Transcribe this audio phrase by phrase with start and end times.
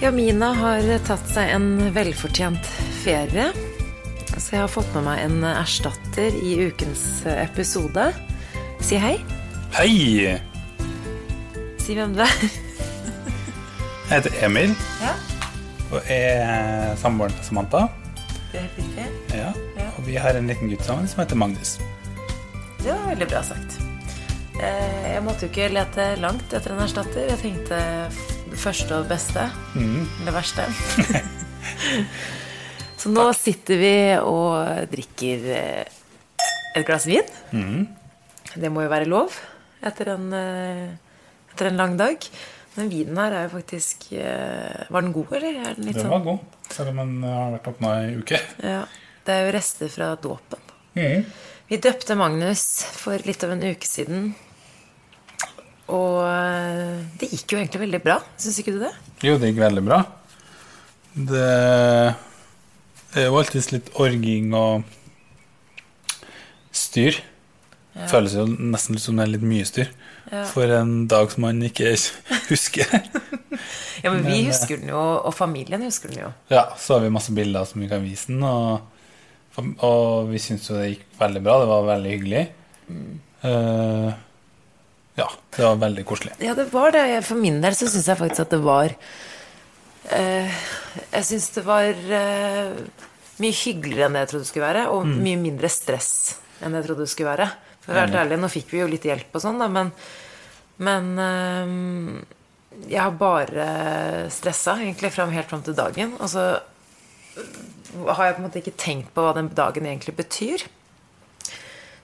[0.00, 2.64] Ja, Mina har tatt seg en velfortjent
[3.02, 3.50] ferie.
[4.40, 8.06] Så jeg har fått med meg en erstatter i ukens episode.
[8.80, 9.18] Si hei.
[9.76, 10.38] Hei!
[11.82, 12.32] Si hvem du er.
[14.10, 15.12] Jeg heter Emil Ja,
[15.94, 17.84] og er samboeren til Samantha.
[18.50, 19.04] det er helt riktig.
[19.38, 19.52] Ja.
[19.78, 19.86] Ja.
[19.98, 21.76] Og vi har en liten gutt sammen som heter Magnus.
[22.80, 23.76] Det var veldig bra sagt.
[24.58, 27.28] Eh, Jeg måtte jo ikke lete langt etter en erstatter.
[27.30, 27.78] Jeg tenkte
[28.60, 29.46] første og beste.
[29.78, 30.66] Eller verste.
[33.00, 36.00] Så nå sitter vi og drikker eh,
[36.76, 37.24] et glass vin.
[38.50, 39.32] Det må jo være lov
[39.86, 40.88] etter en, eh,
[41.54, 42.26] etter en lang dag.
[42.76, 45.56] Den vinen her er jo faktisk eh, Var den god, eller?
[45.58, 48.42] Er den litt Den sånn var god, selv om den har vært åpna i uke.
[48.62, 48.84] Ja,
[49.26, 50.68] det er jo rester fra dåpen.
[51.70, 52.66] Vi døpte Magnus
[52.98, 54.32] for litt av en uke siden.
[55.90, 58.18] Og eh, det gikk jo egentlig veldig bra.
[58.40, 58.92] Syns ikke du det?
[59.26, 60.00] Jo, det gikk veldig bra.
[61.30, 61.46] Det
[63.18, 64.84] er jo alltids litt orging og
[66.70, 67.18] styr.
[68.10, 69.90] Føles jo nesten som det er litt mye styr.
[70.30, 70.44] Ja.
[70.46, 71.90] For en dag som man ikke
[72.52, 72.86] husker.
[74.04, 76.30] Ja, men vi Men, eh, husker den jo, og familien husker den jo.
[76.52, 78.86] Ja, så har vi masse bilder som vi kan vise den, og,
[79.82, 81.58] og vi syns jo det gikk veldig bra.
[81.64, 82.44] Det var veldig hyggelig.
[83.50, 84.08] Eh,
[85.20, 86.34] ja, det var veldig koselig.
[86.42, 87.04] Ja, det var det.
[87.26, 88.94] For min del så syns jeg faktisk at det var
[90.16, 90.60] eh,
[91.12, 91.90] Jeg syns det var
[92.20, 92.80] eh,
[93.40, 96.12] mye hyggeligere enn det jeg trodde det skulle være, og mye mindre stress
[96.60, 97.48] enn det jeg trodde det skulle være.
[97.80, 99.92] For å være helt ærlig, nå fikk vi jo litt hjelp og sånn, da, men,
[100.84, 101.72] men eh,
[102.90, 103.70] jeg har bare
[104.32, 106.12] stressa egentlig fram, helt fram til dagen.
[106.20, 106.44] Og så
[108.06, 110.64] har jeg på en måte ikke tenkt på hva den dagen egentlig betyr.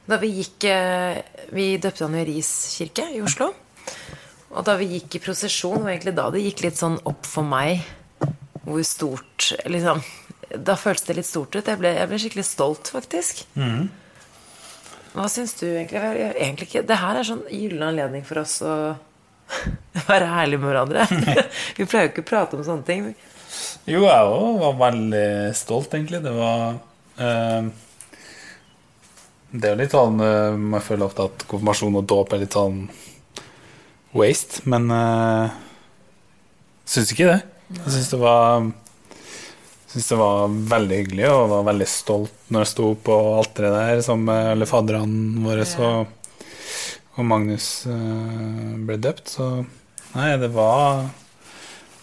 [0.07, 1.19] Da vi gikk eh,
[1.55, 3.51] Vi døpte han i Ris kirke i Oslo.
[4.57, 7.47] Og da vi gikk i prosesjon, var egentlig da det gikk litt sånn opp for
[7.47, 7.83] meg
[8.67, 10.01] hvor stort liksom,
[10.65, 11.67] Da føltes det litt stort ut.
[11.67, 13.45] Jeg ble, jeg ble skikkelig stolt, faktisk.
[15.17, 16.01] Hva syns du egentlig?
[16.01, 18.75] Jeg, egentlig ikke, det her er sånn gyllen anledning for oss å
[20.11, 21.07] være ærlige med hverandre.
[21.79, 23.11] vi pleier jo ikke å prate om sånne ting.
[23.87, 25.27] Jo, jeg òg var veldig
[25.57, 26.21] stolt, egentlig.
[26.25, 26.79] Det var
[27.23, 27.71] eh,
[29.51, 32.87] Det er litt sånn Jeg Man føler ofte at konfirmasjon og dåp er litt sånn
[34.17, 35.53] waste, men uh,
[36.89, 37.41] syns ikke det.
[37.83, 38.63] Jeg syns det var
[39.91, 44.01] Syns det var veldig hyggelig og var veldig stolt når jeg sto på alteret der
[44.05, 46.33] sammen med alle fadderne våre og,
[47.17, 49.37] og Magnus uh, ble døpt.
[49.37, 49.51] Så
[50.17, 51.07] nei, det var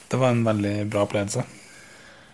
[0.08, 1.48] Det var en veldig bra opplevelse.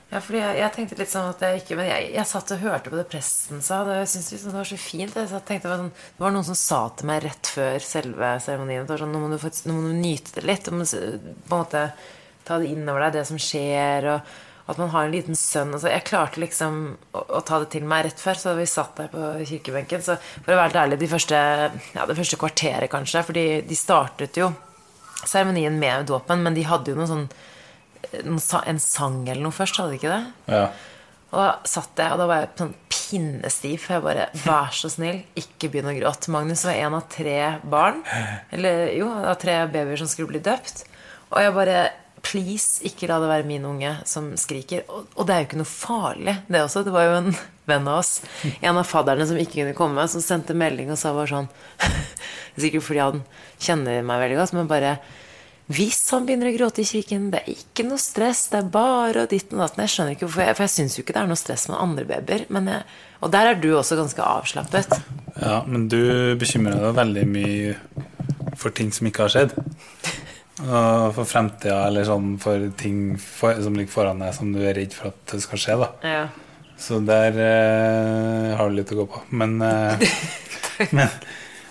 [0.10, 2.62] Ja, fordi jeg, jeg tenkte litt sånn at jeg ikke Men jeg, jeg satt og
[2.64, 3.84] hørte på det presten sa.
[3.86, 5.18] Det, jeg synes liksom det var så fint.
[5.22, 7.86] Jeg satt, tenkte, det, var sånn, det var noen som sa til meg rett før
[7.86, 10.66] selve seremonien sånn, nå, må du nå må du nyte det litt.
[10.66, 11.84] Du må på en måte
[12.48, 14.10] ta det innover deg, det som skjer.
[14.16, 15.76] Og at man har en liten sønn.
[15.78, 16.82] Altså, jeg klarte liksom
[17.14, 18.42] å, å ta det til meg rett før.
[18.42, 21.38] Så vi satt der på kirkebenken Så for å være ærlig, de første,
[21.94, 24.50] ja, det første kvarteret kanskje for de startet jo
[25.28, 27.26] seremonien med dåpen, men de hadde jo noen sånn
[28.14, 30.56] en sang eller noe først, hadde de ikke det?
[30.56, 30.68] Ja.
[31.30, 33.78] Og da satt jeg, og da var jeg sånn pinnestiv.
[33.84, 36.34] For jeg bare Vær så snill, ikke begynn å gråte.
[36.34, 37.40] Magnus var en av tre
[37.70, 38.02] barn.
[38.56, 40.86] Eller jo, av tre babyer som skulle bli døpt.
[41.30, 41.82] Og jeg bare
[42.20, 44.84] Please, ikke la det være min unge som skriker.
[44.92, 46.84] Og, og det er jo ikke noe farlig, det også.
[46.84, 47.30] Det var jo en
[47.70, 48.10] venn av oss,
[48.60, 51.48] en av fadderne som ikke kunne komme, som sendte melding og sa bare sånn
[52.60, 53.22] Sikkert fordi han
[53.62, 54.98] kjenner meg veldig godt, men bare
[55.70, 59.28] hvis han begynner å gråte i kirken, det er ikke noe stress, det er bare
[59.28, 59.84] og ditten og datten.
[59.86, 61.78] Jeg skjønner ikke hvorfor, jeg, for jeg syns jo ikke det er noe stress med
[61.78, 62.46] andre babyer.
[63.20, 64.96] Og der er du også ganske avslappet.
[65.38, 66.00] ja, men du
[66.42, 67.76] bekymrer deg veldig mye
[68.58, 69.54] for ting som ikke har skjedd.
[70.66, 74.74] Og for fremtida, eller sånn for ting for, som ligger foran deg som du er
[74.76, 75.78] redd for at det skal skje.
[75.84, 76.24] da Ja.
[76.80, 79.22] Så der eh, har du litt å gå på.
[79.36, 80.02] Men, eh,
[80.96, 81.14] men,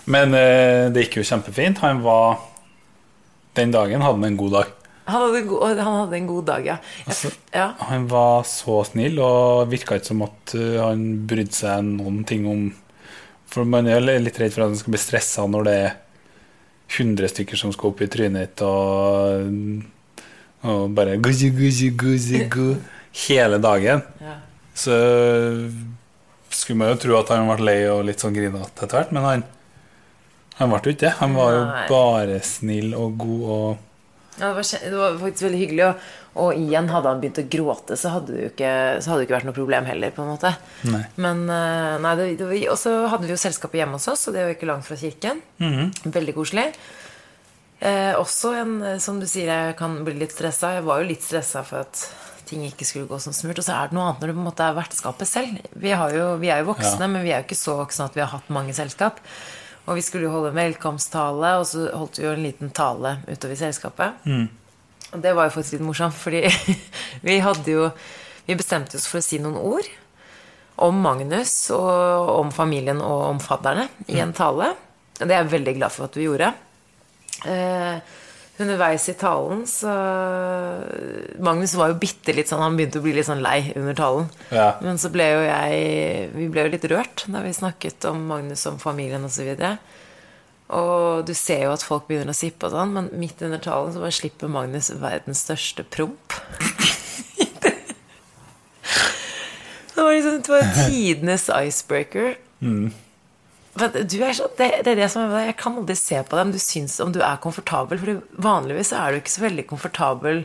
[0.05, 1.81] men eh, det gikk jo kjempefint.
[1.81, 2.37] Han var
[3.59, 4.75] Den dagen hadde han en god dag.
[5.09, 6.75] Han, hadde god, han hadde en god dag, ja.
[7.05, 7.71] Altså, ja.
[7.89, 12.45] Han var så snill, og virka ikke som at uh, han brydde seg noen ting
[12.49, 12.69] om
[13.49, 15.95] For man er litt redd for at han skal bli stressa når det er
[16.89, 20.21] 100 stykker som skal opp i trynet ditt, og,
[20.65, 22.75] og bare guzi, guzi, guzi, gu,
[23.27, 24.01] hele dagen.
[24.21, 24.35] Ja.
[24.73, 24.95] Så
[26.49, 29.25] skulle man jo tro at han ble lei og litt sånn grinete etter hvert, men
[29.25, 29.45] han,
[30.59, 31.13] han ble jo ikke det.
[31.21, 31.83] Han var jo Nei.
[31.89, 33.85] bare snill og god og
[34.39, 35.85] Ja, det, var, det var faktisk veldig hyggelig.
[35.89, 36.09] Og,
[36.39, 38.69] og igjen, hadde han begynt å gråte, så hadde det jo ikke,
[39.03, 40.13] så hadde det ikke vært noe problem heller.
[40.15, 40.51] på en måte
[40.87, 41.01] Nei.
[41.19, 44.35] Men eh, nei, det, det, Og så hadde vi jo selskapet hjemme hos oss, og
[44.37, 45.41] det var jo ikke langt fra kirken.
[46.05, 46.69] Veldig koselig.
[47.79, 50.73] Eh, også en, eh, som du sier, jeg kan bli litt stressa.
[50.77, 52.01] Jeg var jo litt stressa for at
[52.49, 53.59] ting ikke skulle gå som smurt.
[53.61, 55.59] Og så er det noe annet når du på en måte er vertskapet selv.
[55.79, 57.07] Vi, har jo, vi er jo voksne, Ja.
[57.11, 59.19] men vi er jo ikke så voksne at vi har hatt mange selskap.
[59.87, 63.17] Og vi skulle jo holde en velkomsttale, og så holdt vi jo en liten tale
[63.27, 64.25] utover selskapet.
[65.13, 66.43] Og det var jo faktisk litt morsomt, fordi
[67.27, 67.89] vi hadde jo
[68.49, 69.85] Vi bestemte oss for å si noen ord
[70.81, 74.71] om Magnus og om familien og om fadderne i en tale.
[75.19, 76.47] Og det er jeg veldig glad for at vi gjorde.
[77.45, 77.99] Eh,
[78.63, 79.91] underveis i talen så
[81.39, 84.29] Magnus var jo bitte litt sånn Han begynte å bli litt sånn lei under talen.
[84.53, 84.73] Ja.
[84.83, 88.65] Men så ble jo jeg Vi ble jo litt rørt da vi snakket om Magnus,
[88.69, 89.49] om familien osv.
[89.55, 89.77] Og,
[90.79, 93.93] og du ser jo at folk begynner å sippe og sånn, men midt under talen
[93.95, 96.37] så bare slipper Magnus verdens største promp.
[99.93, 102.35] det var liksom det var tidenes icebreaker.
[102.59, 102.89] Du
[103.87, 106.59] er så, det, det er det som Jeg kan aldri se på deg om du
[106.61, 108.01] syns om du er komfortabel.
[108.01, 110.43] For vanligvis er du ikke så veldig komfortabel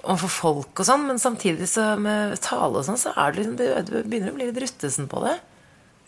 [0.00, 3.56] overfor folk og sånn, men samtidig så med tale og sånn, så er du liksom,
[3.58, 5.36] du, du begynner å bli litt ruttesen på det.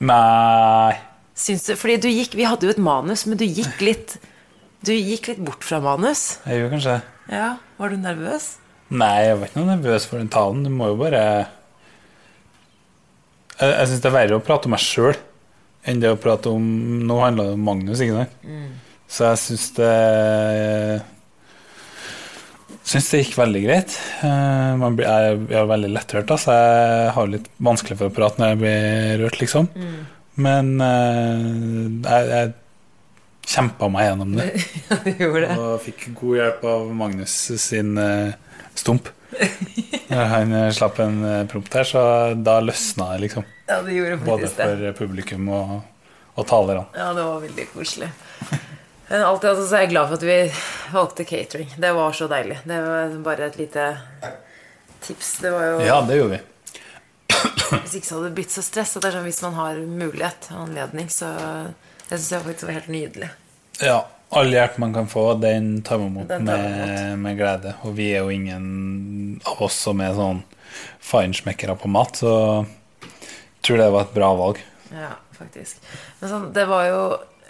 [0.02, 0.96] Nei
[1.38, 4.16] Syns du, fordi du gikk, Vi hadde jo et manus, men du gikk litt
[4.84, 6.40] Du gikk litt bort fra manus.
[6.44, 6.96] Jeg gjorde kanskje.
[7.32, 7.46] Ja,
[7.78, 8.48] Var du nervøs?
[8.92, 10.64] Nei, jeg var ikke noe nervøs for den talen.
[10.66, 11.22] Du må jo bare
[13.60, 15.16] Jeg, jeg syns det er verre å prate om meg sjøl
[15.88, 16.62] enn det å prate om
[17.08, 18.36] Nå handler det om Magnus, ikke sant?
[19.12, 21.02] Så jeg syns det
[22.82, 23.92] Syns det gikk veldig greit.
[24.26, 28.10] Eh, Man blir, jeg, jeg er veldig letthørt, da, så jeg har litt vanskelig for
[28.10, 29.68] å prate når jeg blir rørt, liksom.
[30.42, 31.46] Men eh,
[32.08, 32.52] jeg, jeg
[33.52, 34.48] kjempa meg gjennom det.
[34.90, 35.56] Ja, gjorde det.
[35.62, 38.34] Og fikk god hjelp av Magnus sin eh,
[38.78, 39.12] stump.
[40.12, 42.02] Når han eh, slapp en prompt promp der, så
[42.36, 43.46] da løsna det, liksom.
[43.68, 44.68] Ja, det gjorde Både faktisk det.
[44.68, 45.74] for publikum og,
[46.34, 46.84] og talerne.
[46.96, 48.10] Ja, det var veldig koselig.
[49.08, 50.36] Men alltid altså, så er jeg glad for at vi
[50.92, 51.74] valgte catering.
[51.84, 52.58] Det var så deilig.
[52.64, 53.88] Det var bare et lite
[55.04, 55.34] tips.
[55.42, 56.40] Det var jo Ja, det gjorde vi.
[57.82, 58.94] Hvis ikke så hadde det blitt så stress.
[58.96, 61.28] Det er sånn, hvis man har mulighet og anledning, så
[62.08, 63.28] Jeg syns det faktisk var helt nydelig.
[63.80, 63.98] Ja,
[64.32, 67.74] all hjelp man kan få, den tar vi imot med, med glede.
[67.84, 70.40] Og vi er jo ingen av oss som er sånn
[71.04, 72.32] feinschmeckere på mat, så
[72.62, 74.62] jeg tror det var et bra valg.
[74.92, 75.82] Ja, faktisk.
[76.20, 77.02] Men sånn, det var jo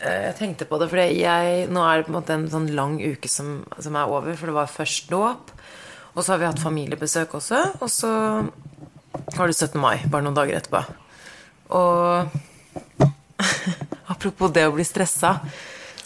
[0.03, 2.69] eh, Jeg tenkte på det, for jeg, nå er det på en måte en sånn
[2.77, 4.35] lang uke som, som er over.
[4.39, 5.53] For det var først dåp,
[6.13, 7.63] og så har vi hatt familiebesøk også.
[7.81, 8.13] Og så
[9.39, 9.79] har du 17.
[9.81, 10.83] mai, bare noen dager etterpå.
[11.79, 13.07] Og
[14.13, 15.37] apropos det å bli stressa.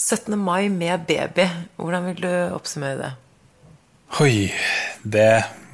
[0.06, 0.36] 17.
[0.38, 1.48] mai med baby,
[1.82, 3.08] hvordan vil du oppsummere det?
[4.22, 4.52] Oi,
[5.02, 5.32] det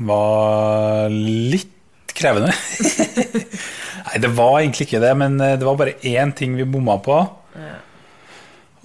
[0.09, 2.55] var litt krevende.
[4.07, 6.97] Nei, det var egentlig ikke det, men eh, det var bare én ting vi bomma
[7.05, 7.19] på.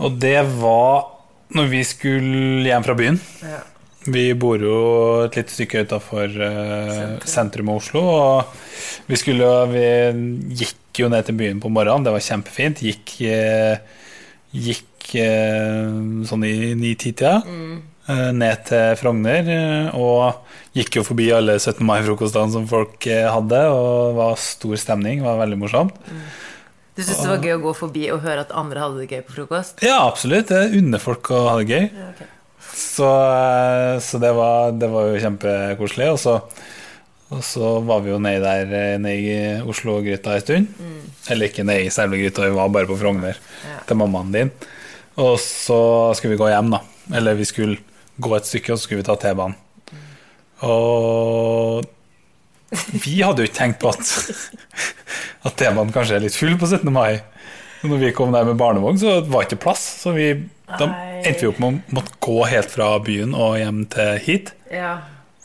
[0.04, 1.08] Og det var
[1.56, 3.22] når vi skulle hjem fra byen.
[3.48, 3.62] Ja.
[4.08, 4.82] Vi bor jo
[5.26, 8.04] et lite stykke utafor uh, sentrum av Oslo.
[8.04, 9.88] Og vi, skulle, vi
[10.60, 12.84] gikk jo ned til byen på morgenen, det var kjempefint.
[12.84, 13.80] Gikk, eh,
[15.08, 19.48] gikk eh, sånn i ni-ti-tida eh, ned til Frogner.
[19.48, 20.44] eh, Og
[20.76, 21.82] gikk jo forbi alle 17.
[21.88, 25.20] mai-frokostene som folk hadde, og det var stor stemning.
[25.24, 25.96] Det var veldig morsomt.
[26.98, 29.22] Du syntes det var gøy å gå forbi og høre at andre hadde det gøy
[29.28, 29.84] på frokost?
[29.86, 30.50] Ja, absolutt.
[30.50, 31.86] Jeg unner folk å ha det gøy.
[31.94, 32.28] Ja, okay.
[32.78, 33.10] Så,
[34.06, 36.08] så det, var, det var jo kjempekoselig.
[36.14, 36.38] Og så,
[37.34, 39.38] og så var vi jo nede der nede i
[39.70, 40.82] Oslo-gryta en stund.
[41.30, 43.80] Eller ikke nede i selve gryta, vi var bare på Frogner Ja.
[43.88, 44.52] til mammaen din.
[45.18, 45.80] Og så
[46.18, 46.82] skulle vi gå hjem, da.
[47.18, 47.80] Eller vi skulle
[48.22, 49.58] gå et stykke, og så skulle vi ta T-banen.
[50.66, 51.86] Og
[53.06, 54.04] vi hadde jo ikke tenkt på at,
[55.48, 56.92] at T-banen kanskje er litt full på 17.
[56.94, 57.20] mai.
[57.88, 59.84] Når vi kom der med barnevogn, så var det ikke plass.
[60.02, 60.32] Så vi,
[60.70, 60.90] da
[61.22, 64.52] endte vi opp med å måtte gå helt fra byen og hjem til hit.
[64.74, 64.98] Ja,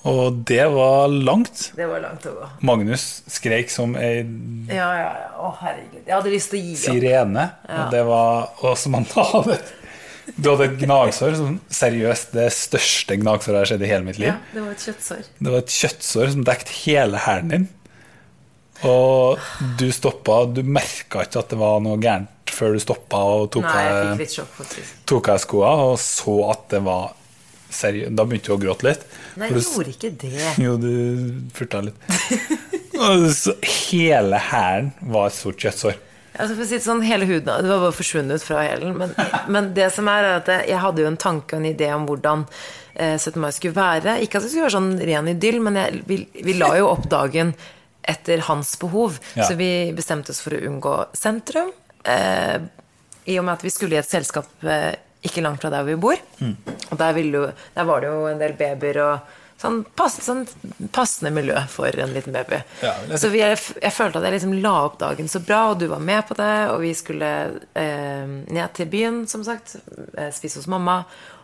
[0.09, 1.68] Og det var langt.
[1.78, 2.49] det var langt å gå.
[2.66, 4.25] Magnus skreik som ei
[4.66, 5.28] Ja, ja, ja.
[5.38, 6.00] Å, herregud.
[6.02, 6.82] Jeg hadde lyst til å gi opp.
[6.82, 7.44] sirene.
[7.68, 7.76] Ja.
[7.85, 9.61] Og det var Og som han hadde
[10.42, 14.18] Du hadde et gnagsår som seriøst det største gnagsåret jeg har sett i hele mitt
[14.23, 14.30] liv.
[14.30, 15.23] Ja, det var et kjøttsår.
[15.38, 17.64] Det var et kjøttsår som dekket hele hælen din.
[18.87, 19.42] Og
[19.78, 25.28] du stoppa Du merka ikke at det var noe gærent før du stoppa og tok
[25.32, 27.12] av skoa og så at det var
[27.73, 28.14] seriøst.
[28.18, 29.06] Da begynte du å gråte litt.
[29.41, 30.33] Nei, jeg gjorde ikke det.
[30.61, 30.93] Jo, du
[31.57, 32.09] furta litt.
[33.35, 33.55] Så
[33.89, 35.97] hele hælen var et stort kjøttsår.
[36.33, 38.95] Altså for å si det sånn, hele huden Det var bare forsvunnet fra hælen.
[38.97, 39.12] Men,
[39.53, 42.07] men det som er, er at jeg, hadde jo en tanke og en idé om
[42.09, 42.47] hvordan
[42.95, 43.37] eh, 17.
[43.43, 44.17] mai skulle være.
[44.25, 47.09] Ikke at det skulle være sånn ren idyll, men jeg, vi, vi la jo opp
[47.12, 47.53] dagen
[48.09, 49.19] etter hans behov.
[49.37, 49.47] Ja.
[49.49, 51.73] Så vi bestemte oss for å unngå sentrum.
[52.09, 52.59] Eh,
[53.29, 55.95] I og med at vi skulle i et selskap eh, ikke langt fra der vi
[56.00, 56.19] bor.
[56.91, 60.43] Og der, jo, der var det jo en del babyer og sånn, pass, sånn
[60.95, 62.59] passende miljø for en liten baby.
[62.83, 65.79] Ja, Så vi, jeg, jeg følte at jeg liksom la opp dagen så bra, og
[65.79, 67.29] du var med på det, og vi skulle
[67.79, 69.76] eh, ned til byen, som sagt,
[70.17, 71.02] eh, spise hos mamma,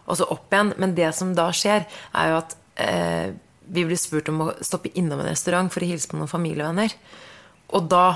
[0.08, 0.72] og så opp igjen.
[0.82, 1.86] Men det som da skjer,
[2.18, 3.28] er jo at eh,
[3.68, 6.94] vi blir spurt om å stoppe innom en restaurant for å hilse på noen familievenner.
[7.76, 8.06] Og da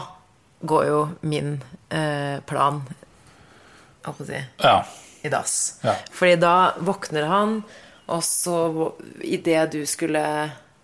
[0.67, 1.57] går jo min
[1.93, 2.83] eh, plan
[4.03, 4.77] holdt på å si Ja.
[5.23, 5.79] I dass.
[5.87, 5.95] Ja.
[6.13, 7.57] Fordi da våkner han,
[8.13, 10.25] og så idet du skulle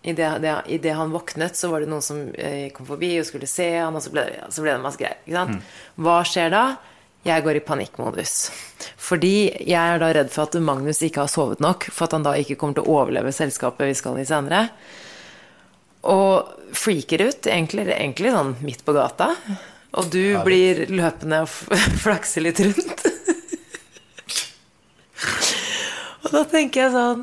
[0.09, 3.97] Idet han våknet, så var det noen som eh, kom forbi og skulle se han,
[3.99, 5.19] og så ble, det- så ble det masse greier.
[5.27, 5.59] Sant?
[5.99, 6.63] Hva skjer da?
[7.27, 8.37] Jeg går i panikkmodus.
[8.97, 12.25] Fordi jeg er da redd for at Magnus ikke har sovet nok, for at han
[12.25, 14.63] da ikke kommer til å overleve selskapet vi skal i senere.
[16.09, 19.33] Og freaker ut, egentlig, egentlig sånn midt på gata.
[19.99, 21.51] Og du blir løpende og
[22.07, 23.05] flakser litt rundt.
[26.29, 27.23] Og da tenker jeg sånn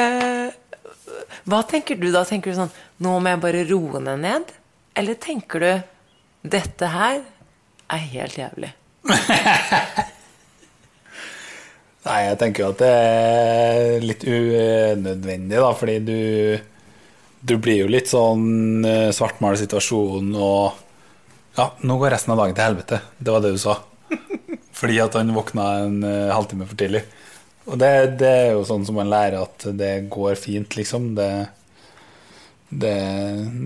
[0.00, 0.48] eh,
[1.50, 2.24] Hva tenker du da?
[2.28, 2.72] Tenker du sånn
[3.04, 4.54] Nå må jeg bare roe ned ned?
[4.96, 5.70] Eller tenker du
[6.56, 7.20] Dette her
[7.90, 8.68] er helt jævlig.
[12.06, 16.20] Nei, jeg tenker jo at det er litt unødvendig, da, fordi du
[17.44, 20.78] Du blir jo litt sånn eh, svartmaler situasjonen og
[21.58, 23.00] Ja, nå går resten av dagen til helvete.
[23.18, 23.74] Det var det du sa.
[24.80, 27.02] Fordi at han våkna en eh, halvtime for tidlig.
[27.70, 31.12] Og det, det er jo sånn som man lærer at det går fint, liksom.
[31.18, 31.30] Det,
[32.70, 32.94] det,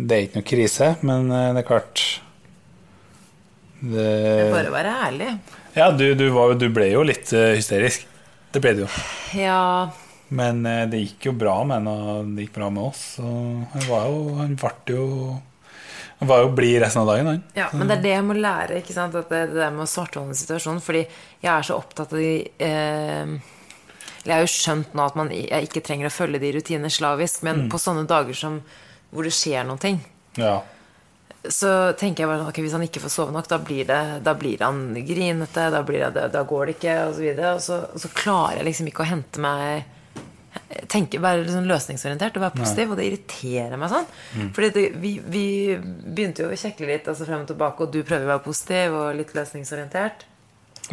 [0.09, 2.03] det er ikke noe krise, men eh, det er klart
[3.85, 4.09] det,
[4.53, 5.31] Bare være ærlig.
[5.77, 8.07] ja, du, du, var, du ble jo litt eh, hysterisk.
[8.55, 8.91] Det ble du jo.
[9.37, 9.91] Ja,
[10.35, 13.03] Men eh, det gikk jo bra med henne, og det gikk bra med oss.
[13.21, 15.09] Han var jo Han ble jo
[16.21, 17.43] Han var jo blid resten av dagen, han.
[17.59, 18.79] Ja, men det er det jeg må lære.
[18.81, 19.17] ikke sant?
[19.19, 20.81] At det, det der med å svartholde situasjonen.
[20.85, 22.37] Fordi jeg er så opptatt av de
[22.69, 23.35] eh,
[24.25, 27.67] Jeg har jo skjønt nå at man, ikke trenger å følge de rutinene slavisk, men
[27.73, 28.61] på sånne dager som
[29.13, 30.01] hvor det skjer noen ting,
[30.41, 30.63] Ja.
[31.45, 34.33] så tenker jeg bare ok, hvis han ikke får sove nok, da blir, det, da
[34.35, 37.35] blir han grinete, da, blir det, da går det ikke, og så.
[37.53, 39.85] Og så, og så klarer jeg liksom ikke å hente meg
[40.91, 44.07] tenke, Være sånn løsningsorientert og være positiv, og det irriterer meg sånn.
[44.57, 45.47] Fordi det, vi, vi
[45.79, 48.97] begynte jo å kjekle litt altså frem og tilbake, og du prøver å være positiv
[48.99, 50.25] og litt løsningsorientert.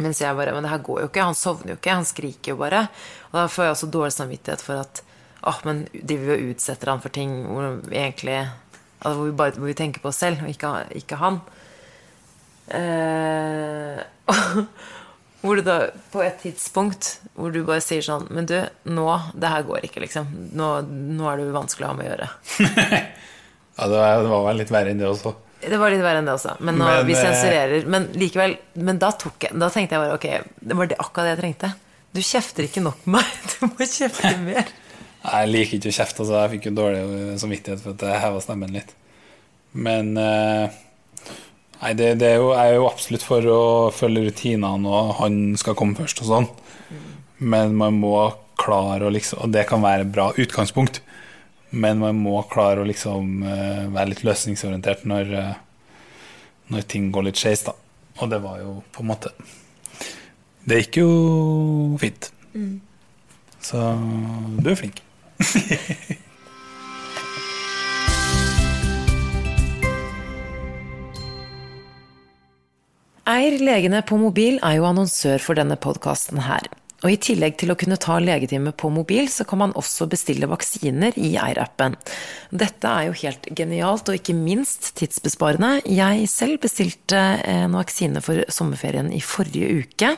[0.00, 1.26] Mens jeg bare Men det her går jo ikke.
[1.28, 1.96] Han sovner jo ikke.
[1.98, 2.86] Han skriker jo bare.
[3.32, 5.02] Og da får jeg også dårlig samvittighet for at
[5.42, 8.36] Åh, men driver vi og utsetter han for ting hvor vi egentlig
[9.02, 10.70] altså hvor, vi bare, hvor vi tenker på oss selv, og ikke,
[11.00, 11.40] ikke han.
[12.70, 13.98] Eh,
[15.42, 15.78] hvor du da
[16.12, 18.54] på et tidspunkt hvor du bare sier sånn Men du,
[18.86, 20.28] nå Det her går ikke, liksom.
[20.54, 20.68] Nå,
[21.18, 22.28] nå er du vanskelig å ha med å gjøre.
[23.80, 25.34] ja det var vel litt verre enn det også.
[25.62, 26.56] Det var litt verre enn det også.
[26.60, 27.88] Men, nå, Men, vi eh, sensurerer.
[27.90, 31.34] Men likevel Men da, jeg, da tenkte jeg bare ok, det var det akkurat det
[31.34, 31.72] jeg trengte.
[32.12, 33.34] Du kjefter ikke nok på meg.
[33.52, 34.72] Du må kjefte mer.
[35.22, 36.38] Jeg liker ikke å kjefte, altså.
[36.40, 37.02] Jeg fikk jo dårlig
[37.40, 38.96] samvittighet for at jeg heva stemmen litt.
[39.72, 40.80] Men eh,
[41.82, 45.56] Nei, det, det er jo, jeg er jo absolutt for å følge rutinene, og han
[45.58, 46.46] skal komme først og sånn.
[47.42, 48.14] Men man må
[48.60, 51.00] klare å liksom Og det kan være et bra utgangspunkt,
[51.72, 55.54] men man må klare å liksom eh, være litt løsningsorientert når, eh,
[56.72, 57.72] når ting går litt skeis, da.
[58.20, 59.30] Og det var jo på en måte
[60.68, 61.08] Det gikk jo
[61.98, 62.28] fint.
[63.64, 63.78] Så
[64.60, 65.00] du er flink.
[73.32, 76.66] Eir legene på mobil er jo annonsør for denne podkasten her.
[77.02, 80.48] Og i tillegg til å kunne ta legetime på mobil, så kan man også bestille
[80.50, 81.96] vaksiner i Eir-appen.
[82.54, 85.82] Dette er jo helt genialt, og ikke minst tidsbesparende.
[85.90, 90.12] Jeg selv bestilte en vaksine for sommerferien i forrige uke.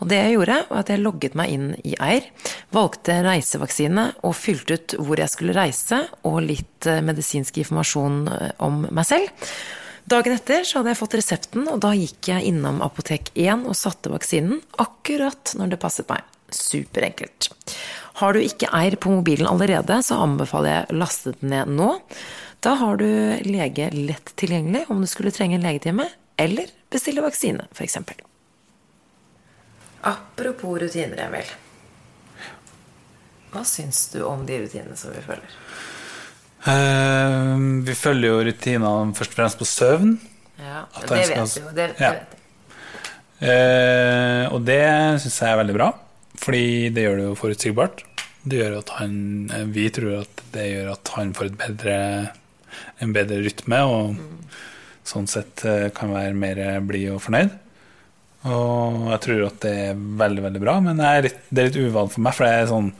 [0.00, 2.26] Og det jeg gjorde, var at jeg logget meg inn i Eir,
[2.74, 8.52] valgte reisevaksine og fylte ut hvor jeg skulle reise, og litt eh, medisinsk informasjon eh,
[8.64, 9.48] om meg selv.
[10.04, 13.76] Dagen etter så hadde jeg fått resepten, og da gikk jeg innom Apotek 1 og
[13.78, 16.26] satte vaksinen akkurat når det passet meg.
[16.52, 17.48] Superenkelt.
[18.20, 21.88] Har du ikke Eir på mobilen allerede, så anbefaler jeg å laste den ned nå.
[22.64, 23.08] Da har du
[23.48, 26.06] lege lett tilgjengelig om du skulle trenge en legetime,
[26.36, 27.98] eller bestille vaksine, f.eks.
[30.04, 31.48] Apropos rutiner, Emil.
[33.54, 35.58] Hva syns du om de rutinene som vi følger?
[36.64, 40.14] Eh, vi følger jo rutinene først og fremst på søvn.
[40.60, 41.68] Ja, det vet du jo.
[41.74, 42.12] Det, det Ja.
[42.14, 42.40] vet.
[43.44, 44.80] Eh, og det
[45.20, 45.88] syns jeg er veldig bra,
[46.40, 48.04] fordi det gjør det jo forutsigbart.
[48.44, 51.98] Det gjør at han eh, Vi tror at det gjør at han får et bedre,
[53.00, 54.16] en bedre rytme, og
[55.04, 57.52] sånn sett eh, kan være mer blid og fornøyd.
[58.44, 61.68] Og jeg tror at det er veldig, veldig bra, men det er litt, det er
[61.70, 62.90] litt uvant for meg, for jeg er, sånn,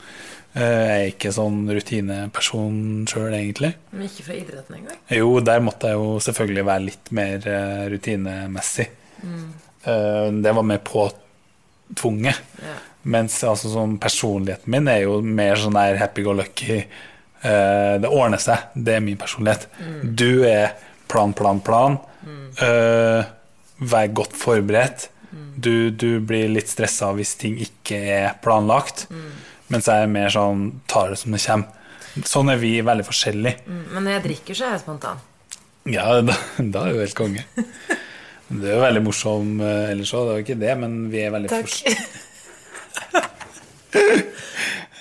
[0.55, 2.77] jeg er ikke sånn rutineperson
[3.11, 3.73] sjøl, egentlig.
[3.91, 4.99] Men ikke fra idretten engang?
[5.11, 8.85] Jo, der måtte jeg jo selvfølgelig være litt mer eh, rutinemessig.
[9.25, 9.45] Mm.
[10.41, 12.39] Det var mer påtvunget.
[12.63, 12.75] Ja.
[13.13, 16.79] Mens altså, sånn, personligheten min er jo mer sånn der happy-go-lucky.
[16.79, 18.71] Eh, det ordner seg.
[18.73, 19.67] Det er min personlighet.
[20.01, 20.71] Du er
[21.11, 21.99] plan, plan, plan.
[22.25, 23.25] Mm.
[23.91, 25.09] vær godt forberedt.
[25.55, 29.05] Du, du blir litt stressa hvis ting ikke er planlagt.
[29.75, 31.81] Mens jeg er mer sånn tar det som det kommer.
[32.23, 33.65] Sånn er vi veldig forskjellige.
[33.67, 35.23] Mm, Men når jeg drikker, så er jeg spontan.
[35.91, 37.43] Ja, da, da er du helt konge.
[38.47, 41.23] Du er jo veldig morsom eh, ellers òg, det er jo ikke det, men vi
[41.25, 41.73] er veldig Takk.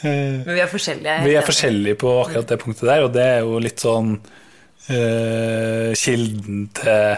[0.05, 1.21] Men vi er forskjellige.
[1.25, 5.91] Vi er forskjellige på akkurat det punktet der, og det er jo litt sånn uh,
[5.97, 7.15] Kilden til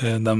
[0.00, 0.36] eh, de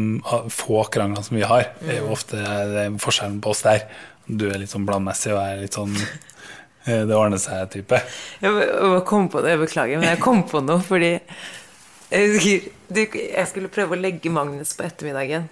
[0.48, 3.84] få kranglene som vi har, er jo ofte er forskjellen på oss der.
[4.26, 7.98] Du er litt sånn blandmessig, og er litt sånn eh, det ordner seg-type.
[8.42, 11.16] Jeg, kom på det, jeg beklager, men jeg kom på noe fordi
[12.12, 12.60] jeg,
[12.92, 15.48] du, jeg skulle prøve å legge Magnus på ettermiddagen.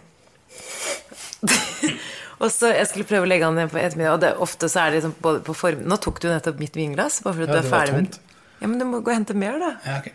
[2.42, 4.84] og så Jeg skulle prøve å legge han ned på ettermiddagen, og det, ofte så
[4.84, 5.86] er det liksom både på form...
[5.88, 8.18] Nå tok du nettopp mitt vinglass, bare fordi Ja, du er ferdig med.
[8.60, 9.72] Ja, men du må gå og hente mer, da.
[9.86, 10.10] Ja, ok.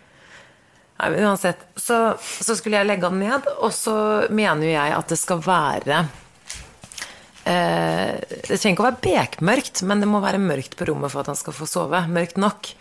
[0.95, 1.65] Nei, men uansett.
[1.75, 3.95] Så, så skulle jeg legge han ned, og så
[4.31, 6.05] mener jo jeg at det skal være
[7.49, 11.23] eh, Det trenger ikke å være bekmørkt, men det må være mørkt på rommet for
[11.23, 12.01] at han skal få sove.
[12.11, 12.71] Mørkt nok.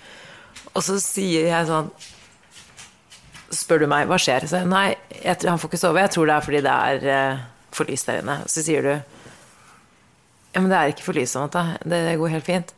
[0.74, 1.90] Og så sier jeg sånn
[3.50, 4.46] Så spør du meg hva skjer.
[4.50, 6.04] Så jeg, nei, jeg, han får ikke sove.
[6.04, 7.44] Jeg tror det er fordi det er eh,
[7.74, 8.40] for lyst der inne.
[8.50, 12.48] Så sier du Ja, men det er ikke for lyst at det, det går helt
[12.48, 12.74] fint.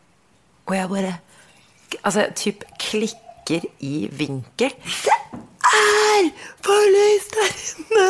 [0.66, 1.14] Og jeg bare
[2.02, 4.73] Altså, typ klikker i vinkel.
[4.75, 5.14] Det
[5.71, 6.31] er
[6.66, 8.07] for lyst der inne!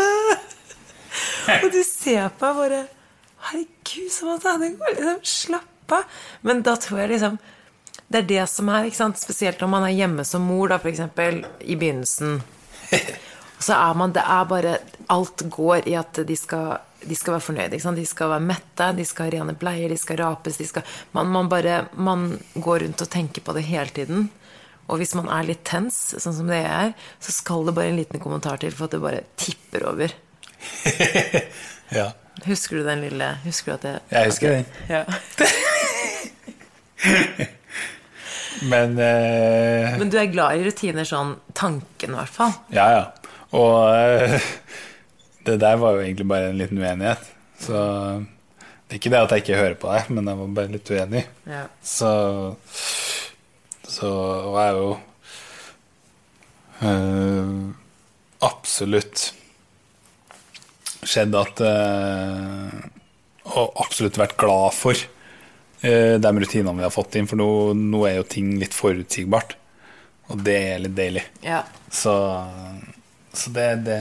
[1.62, 2.80] Og du ser på meg bare
[3.46, 6.02] Herregud, Samantha, det går liksom Slapp av.
[6.40, 7.38] Men da tror jeg liksom
[8.08, 11.76] Det er det som er, spesielt når man er hjemme som mor, da, eksempel, i
[11.78, 12.40] begynnelsen.
[13.58, 14.78] Så er man Det er bare
[15.12, 17.78] Alt går i at de skal, de skal være fornøyde.
[17.78, 20.58] De skal være mette, de skal ha rene bleier, de skal rapes.
[20.58, 20.82] De skal,
[21.14, 24.28] man, man bare Man går rundt og tenker på det hele tiden.
[24.86, 26.92] Og hvis man er litt tens, sånn som det jeg er,
[27.22, 30.14] så skal det bare en liten kommentar til for at det bare tipper over.
[31.94, 32.08] Ja,
[32.46, 34.66] Husker du den lille Husker du at jeg jeg husker den.
[34.88, 35.02] Ja.
[38.66, 42.54] Men eh, Men du er glad i rutiner sånn tanken, i hvert fall.
[42.72, 43.02] Ja, ja.
[43.56, 44.40] Og eh,
[45.46, 47.24] det der var jo egentlig bare en liten uenighet.
[47.60, 47.76] Så
[48.86, 50.92] det er ikke det at jeg ikke hører på deg, men jeg var bare litt
[50.94, 51.24] uenig.
[51.50, 51.64] Ja.
[51.84, 52.10] Så
[53.86, 54.10] Så
[54.52, 54.88] var jeg jo
[56.84, 57.52] eh,
[58.44, 59.30] absolutt
[61.06, 62.80] skjedd at eh,
[63.56, 68.02] Og absolutt vært glad for eh, de rutinene vi har fått inn, for nå, nå
[68.08, 69.56] er jo ting litt forutsigbart.
[70.34, 71.22] Og det er litt deilig.
[71.46, 71.62] ja.
[71.86, 72.12] Så,
[73.32, 74.00] så det, det,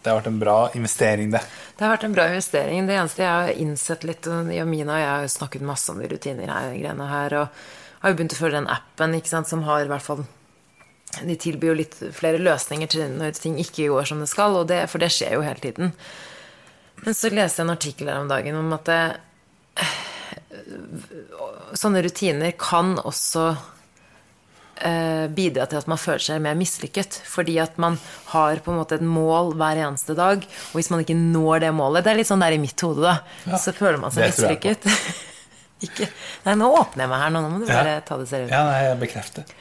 [0.00, 1.40] det har vært en bra investering, det.
[1.74, 2.86] Det har vært en bra investering.
[2.86, 6.08] Det eneste jeg har innsett litt Jamina og jeg har jo snakket masse om de
[6.12, 7.64] rutiner her, greiene her, og
[8.04, 10.22] har jo begynt å følge den appen ikke sant, som har i hvert fall
[11.22, 14.68] De tilbyr jo litt flere løsninger til når ting ikke går som det skal, og
[14.70, 15.94] det, for det skjer jo hele tiden.
[17.04, 19.02] Men så leste jeg en artikkel her om dagen om at det,
[21.78, 23.44] sånne rutiner kan også
[24.80, 27.20] eh, bidra til at man føler seg mer mislykket.
[27.28, 27.98] Fordi at man
[28.32, 31.74] har på en måte et mål hver eneste dag, og hvis man ikke når det
[31.76, 33.18] målet Det er litt sånn der i mitt hode, da.
[33.50, 34.88] Ja, så føler man seg mislykket.
[35.88, 36.08] ikke,
[36.46, 38.54] nei, nå åpner jeg meg her, nå, nå må du bare ta det seriøst.
[38.54, 39.60] Ja, nei, jeg bekrefter.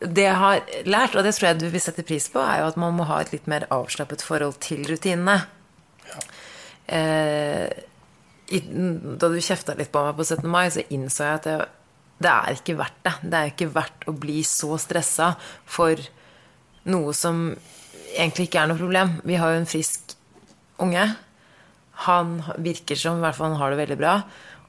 [0.00, 2.70] Det jeg har lært, og det tror jeg du vil sette pris på, er jo
[2.70, 5.42] at man må ha et litt mer avslappet forhold til rutinene.
[6.90, 7.66] Eh,
[8.50, 8.60] i,
[9.20, 10.48] da du kjefta litt på meg på 17.
[10.50, 11.58] mai, så innså jeg at det,
[12.24, 13.14] det er ikke verdt det.
[13.22, 15.34] Det er ikke verdt å bli så stressa
[15.68, 16.00] for
[16.90, 17.50] noe som
[18.16, 19.18] egentlig ikke er noe problem.
[19.28, 20.16] Vi har jo en frisk
[20.82, 21.04] unge.
[22.08, 24.14] Han virker som i hvert fall han har det veldig bra.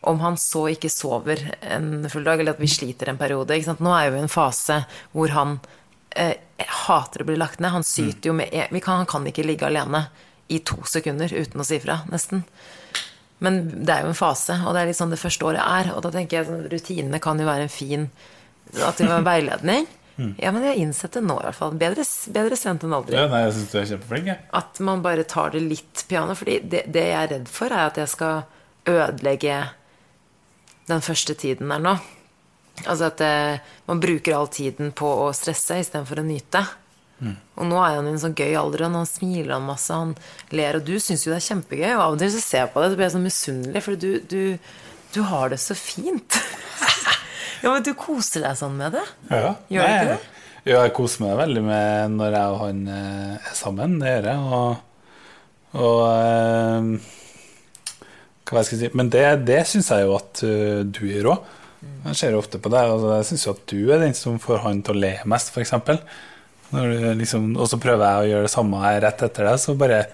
[0.01, 3.57] Om han så ikke sover en full dag, eller at vi sliter en periode?
[3.77, 4.81] Nå er jo i en fase
[5.13, 5.59] hvor han
[6.17, 6.35] eh,
[6.87, 7.73] hater å bli lagt ned.
[7.75, 10.07] Han syter jo med vi kan, Han kan ikke ligge alene
[10.51, 12.43] i to sekunder uten å si fra, nesten.
[13.41, 15.93] Men det er jo en fase, og det er litt sånn det første året er.
[15.95, 18.09] Og da tenker jeg sånn, rutinene kan jo være en fin
[18.85, 19.87] At det var veiledning.
[20.37, 21.73] Ja, men jeg har innsett det nå, i hvert fall.
[21.79, 23.17] Bedre, bedre sent enn aldri.
[23.17, 24.29] Ja, nei, jeg synes du er kjempeflink.
[24.29, 24.45] Jeg.
[24.59, 26.35] At man bare tar det litt piano.
[26.37, 28.43] Fordi det, det jeg er redd for, er at jeg skal
[28.91, 29.57] ødelegge
[30.91, 31.95] den første tiden der nå.
[32.85, 36.63] Altså at eh, man bruker all tiden på å stresse istedenfor å nyte.
[37.21, 40.15] Og nå er han i en sånn gøy alder, og han smiler han masse, han
[40.55, 41.89] ler, og du syns jo det er kjempegøy.
[41.93, 44.01] Og av og til så ser jeg på det, så blir jeg sånn misunnelig, for
[44.01, 44.41] du, du,
[45.13, 46.39] du har det så fint.
[47.61, 49.05] ja, men du koser deg sånn med det.
[49.29, 49.53] Ja.
[49.69, 50.21] Gjør du ikke det?
[50.61, 53.97] Jo, jeg koser meg veldig med når jeg og han eh, er sammen.
[54.01, 54.57] Det gjør jeg.
[54.57, 55.05] Og,
[55.85, 56.89] og eh,
[58.51, 61.49] hva jeg skal si Men det, det syns jeg jo at eh, du gjør òg.
[62.05, 64.37] Jeg ser jo ofte på deg, og jeg syns jo at du er den som
[64.41, 65.73] får han til å le mest, f.eks.
[66.71, 70.05] Liksom, og så prøver jeg å gjøre det samme her rett etter deg, så bare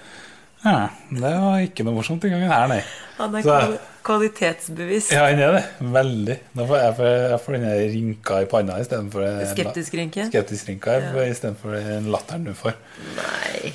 [0.63, 2.80] Ja, det var ikke noe morsomt den gangen her, nei.
[3.19, 5.12] Han er Så- kvalitetsbevisst.
[5.12, 5.63] Ja, han er det.
[5.82, 6.38] Veldig.
[6.56, 6.95] Nå får jeg,
[7.30, 10.26] jeg får denne rynka i panna istedenfor Skeptisk rynke?
[10.32, 11.26] skeptisk rynka Ja.
[11.28, 12.73] istedenfor den latteren du får.
[13.17, 13.73] Nei.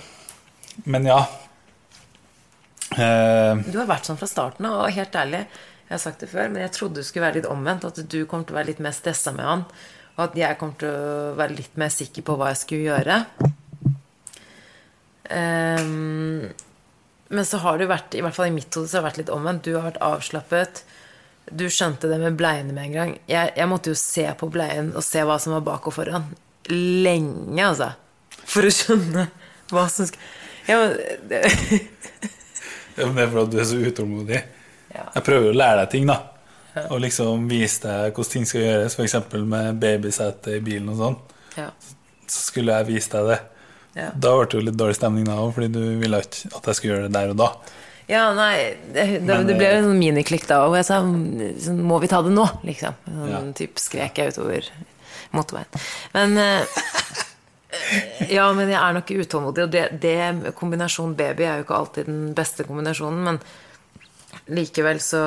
[0.86, 1.26] Men ja.
[2.98, 5.46] Eh, Du har vært sånn fra starten av, og helt ærlig,
[5.88, 7.84] jeg har sagt det før, men jeg trodde det skulle være litt omvendt.
[7.84, 9.64] At du kom til å være litt mer stressa med han,
[10.16, 13.18] og at jeg kom til å være litt mer sikker på hva jeg skulle gjøre.
[15.32, 16.48] Um,
[17.32, 19.20] men så har du vært, i hvert fall i mitt hode, så har det vært
[19.22, 19.64] litt omvendt.
[19.64, 20.82] Du har vært avslappet.
[21.52, 23.14] Du skjønte det med bleiene med en gang.
[23.30, 26.28] Jeg, jeg måtte jo se på bleien og se hva som var bak og foran.
[26.68, 27.92] Lenge, altså.
[28.44, 29.28] For å skjønne
[29.72, 30.94] hva som skulle ja, men,
[32.96, 34.42] det, er fordi du er så utålmodig.
[34.94, 35.06] Ja.
[35.14, 36.18] Jeg prøver å lære deg ting, da.
[36.88, 39.16] Og liksom vise deg hvordan ting skal gjøres, f.eks.
[39.44, 41.16] med babysete i bilen og sånn.
[41.58, 41.70] ja.
[42.32, 43.38] Så skulle jeg vise deg det.
[43.98, 44.06] Ja.
[44.16, 46.78] Da ble det jo litt dårlig stemning da òg, fordi du ville ikke at jeg
[46.78, 47.48] skulle gjøre det der og da.
[48.08, 48.54] Ja, nei,
[48.94, 51.98] det, det, Men, det ble jo en sånn miniklikk da, og jeg sa sånn, Må
[52.02, 52.46] vi ta det nå?
[52.64, 52.96] Liksom.
[53.04, 53.42] Sånn Ja.
[53.58, 54.70] typ skrek jeg utover
[55.36, 55.84] motorveien.
[56.16, 56.80] Men eh,
[58.30, 62.06] Ja, men jeg er nok utålmodig, og det, det kombinasjon baby er jo ikke alltid
[62.08, 63.40] den beste kombinasjonen, men
[64.48, 65.18] likevel så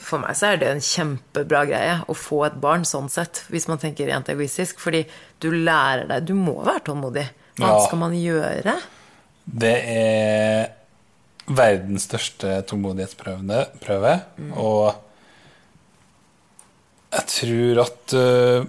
[0.00, 3.66] For meg så er det en kjempebra greie å få et barn sånn sett, hvis
[3.68, 5.02] man tenker rent egoistisk, fordi
[5.42, 7.26] du lærer deg Du må være tålmodig.
[7.58, 7.80] Hva Ja.
[7.86, 8.76] skal man gjøre?
[9.46, 10.70] Det er
[11.46, 14.52] verdens største tålmodighetsprøve, Mm.
[14.58, 14.94] og
[17.12, 18.66] jeg tror at øh,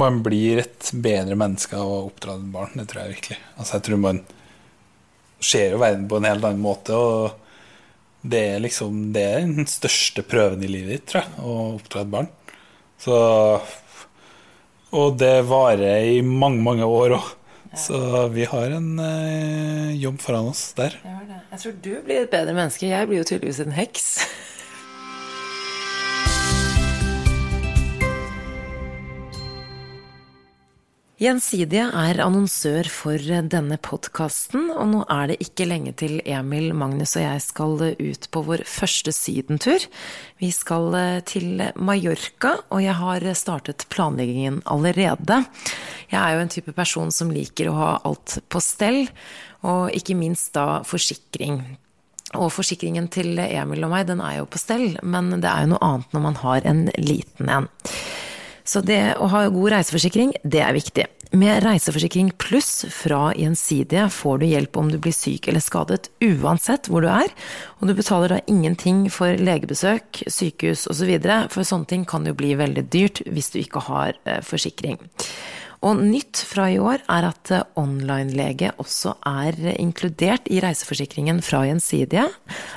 [0.00, 2.74] man blir et bedre menneske av å oppdra et barn.
[2.78, 3.38] Det tror jeg virkelig.
[3.56, 4.22] Altså, jeg tror man
[5.42, 7.42] ser jo verden på en helt annen måte, og
[8.26, 12.02] det er liksom Det er den største prøven i livet ditt, tror jeg, å oppdra
[12.02, 12.30] et barn.
[12.98, 13.16] Så
[14.96, 17.32] Og det varer i mange, mange år òg.
[17.76, 17.98] Så
[18.32, 20.94] vi har en eh, jobb foran oss der.
[21.50, 22.88] Jeg tror du blir et bedre menneske.
[22.88, 24.06] Jeg blir jo tydeligvis en heks.
[31.16, 33.16] Gjensidige er annonsør for
[33.48, 38.26] denne podkasten, og nå er det ikke lenge til Emil, Magnus og jeg skal ut
[38.28, 39.86] på vår første sydentur.
[40.36, 40.92] Vi skal
[41.24, 45.40] til Mallorca, og jeg har startet planleggingen allerede.
[46.12, 49.06] Jeg er jo en type person som liker å ha alt på stell,
[49.64, 51.62] og ikke minst da forsikring.
[52.36, 55.72] Og forsikringen til Emil og meg, den er jo på stell, men det er jo
[55.72, 57.72] noe annet når man har en liten en.
[58.66, 61.06] Så det å ha god reiseforsikring, det er viktig.
[61.36, 66.86] Med Reiseforsikring pluss fra Gjensidige får du hjelp om du blir syk eller skadet uansett
[66.90, 67.32] hvor du er,
[67.80, 71.10] og du betaler da ingenting for legebesøk, sykehus osv.,
[71.50, 75.00] for sånne ting kan jo bli veldig dyrt hvis du ikke har eh, forsikring.
[75.86, 81.62] Og nytt fra i år er at eh, online-lege også er inkludert i reiseforsikringen fra
[81.68, 82.24] Gjensidige.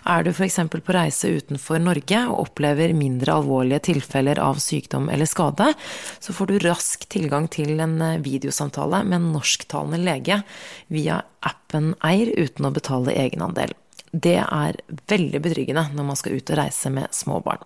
[0.05, 0.59] Er du f.eks.
[0.69, 5.71] på reise utenfor Norge og opplever mindre alvorlige tilfeller av sykdom eller skade,
[6.21, 10.41] så får du rask tilgang til en eh, videosamtale med en norsktalende lege
[10.93, 13.73] via appen Eir uten å betale egenandel.
[14.11, 14.77] Det er
[15.11, 17.61] veldig betryggende når man skal ut og reise med små barn.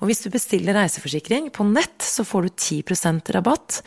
[0.00, 3.80] Og hvis du bestiller reiseforsikring på nett, så får du 10 rabatt.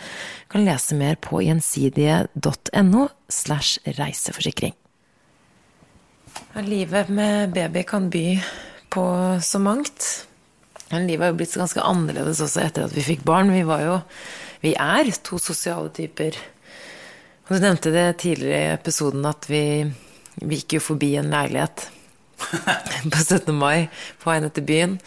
[0.46, 4.74] Du kan lese mer på gjensidige.no slash reiseforsikring.
[6.66, 8.28] Livet med baby kan by
[8.94, 9.06] på
[9.42, 10.28] så mangt.
[10.90, 13.54] Men livet har jo blitt ganske annerledes også etter at vi fikk barn.
[13.54, 14.00] Vi var jo
[14.64, 16.38] Vi er to sosiale typer.
[17.44, 19.84] Og du nevnte det tidligere i episoden at vi,
[20.42, 21.88] vi gikk jo forbi en leilighet
[23.14, 23.54] på 17.
[23.56, 23.90] mai
[24.22, 24.98] på vei ned til byen.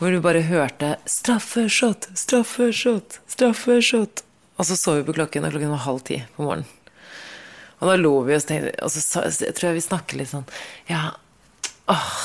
[0.00, 4.22] Hvor du bare hørte 'straffeshot, straffeshot, straffeshot'.
[4.56, 6.68] Og så så vi på klokken, og klokken var halv ti på morgenen.
[7.80, 10.44] Og da lo vi, og tenkte, og så jeg tror jeg vi snakket litt sånn
[10.90, 11.14] Ja,
[11.88, 12.16] åh,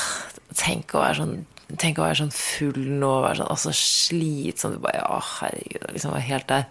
[0.51, 1.37] tenk å være sånn
[1.81, 4.75] Tenk å være sånn full nå, være sånn altså, slitsom.
[4.75, 6.67] Du bare Ja, herregud, liksom var helt der.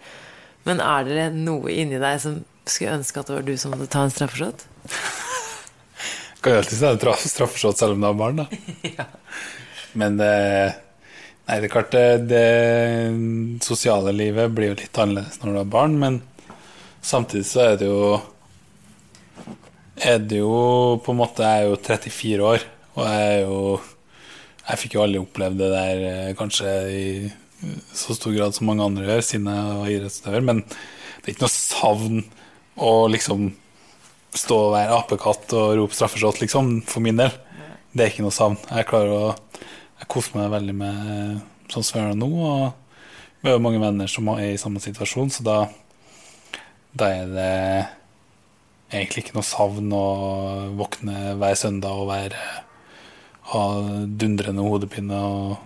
[0.63, 3.89] Men er det noe inni deg som skulle ønske at det var du som måtte
[3.91, 4.63] ta en straffeshot?
[6.41, 9.05] Kan jo alltid straff, straffeshot selv om du har barn, da.
[9.99, 10.33] Men det
[11.45, 15.73] Nei, det er klart det, det sosiale livet blir jo litt annerledes når du har
[15.75, 16.15] barn, men
[17.05, 18.15] Samtidig så er det jo
[20.09, 20.55] Er det jo
[21.05, 23.59] på en måte Jeg er jo 34 år, og jeg er jo
[24.65, 27.05] Jeg fikk jo aldri opplevd det der eh, kanskje i
[27.95, 31.45] så stor grad som mange andre gjør, siden jeg var idrettsutøver, men det er ikke
[31.45, 32.17] noe savn
[32.75, 33.47] å liksom
[34.35, 37.33] stå og være apekatt og rope straffeshot, liksom, for min del.
[37.95, 38.59] Det er ikke noe savn.
[38.69, 39.35] Jeg klarer å
[39.95, 44.09] Jeg koser meg veldig med sånn som jeg gjør nå, og vi har mange venner
[44.11, 45.57] som er i samme situasjon, så da
[46.95, 47.53] da er det
[48.95, 50.05] egentlig ikke noe savn å
[50.79, 52.43] våkne hver søndag og være
[53.51, 53.63] ha
[54.21, 55.57] dundrende hodepine og,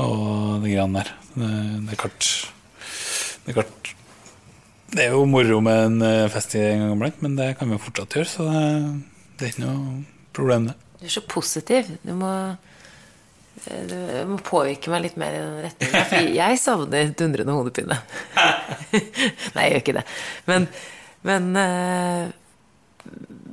[0.00, 1.12] og det greiene der.
[1.34, 1.50] Det,
[1.84, 2.30] det er klart
[3.44, 3.92] Det er klart
[4.88, 7.76] Det er jo moro med en eh, fest en gang iblant, men det kan vi
[7.76, 8.62] jo fortsatt gjøre, så det,
[9.36, 9.98] det er ikke noe
[10.36, 10.76] problem, det.
[10.98, 11.90] Du er så positiv.
[12.02, 12.30] Du må,
[13.68, 13.98] eh, du
[14.32, 16.08] må påvirke meg litt mer i den retningen.
[16.10, 18.00] For jeg savner dundrende hodepine.
[19.54, 20.04] Nei, jeg gjør ikke det.
[20.48, 20.66] Men,
[21.28, 23.12] men, eh,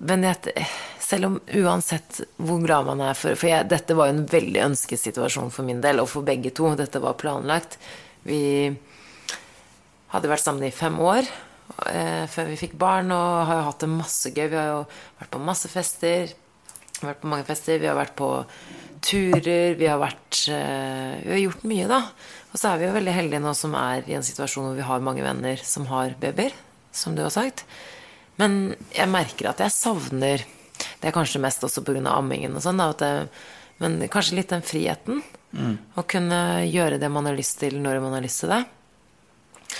[0.09, 0.65] men jeg,
[1.03, 4.63] selv om uansett hvor glad man er for For jeg, dette var jo en veldig
[4.71, 6.71] ønsket situasjon for min del, og for begge to.
[6.79, 7.77] Dette var planlagt.
[8.25, 8.41] Vi
[10.15, 11.27] hadde vært sammen i fem år
[11.91, 14.47] eh, før vi fikk barn, og har jo hatt det masse gøy.
[14.51, 14.81] Vi har jo
[15.19, 16.33] vært på masse fester.
[17.01, 17.81] Vært på mange fester.
[17.81, 18.29] Vi har vært på
[19.05, 19.75] turer.
[19.79, 22.01] Vi har vært eh, Vi har gjort mye, da.
[22.53, 24.87] Og så er vi jo veldig heldige nå som er i en situasjon hvor vi
[24.87, 26.55] har mange venner som har babyer,
[26.95, 27.65] som du har sagt.
[28.39, 30.41] Men jeg merker at jeg savner
[30.99, 32.01] Det er kanskje mest også pga.
[32.11, 33.27] ammingen og sånn, da, at jeg,
[33.79, 35.21] men kanskje litt den friheten.
[35.95, 38.63] Å kunne gjøre det man har lyst til, når man har lyst til det.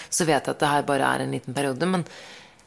[0.10, 2.06] Så vet jeg at det her bare er en liten periode, men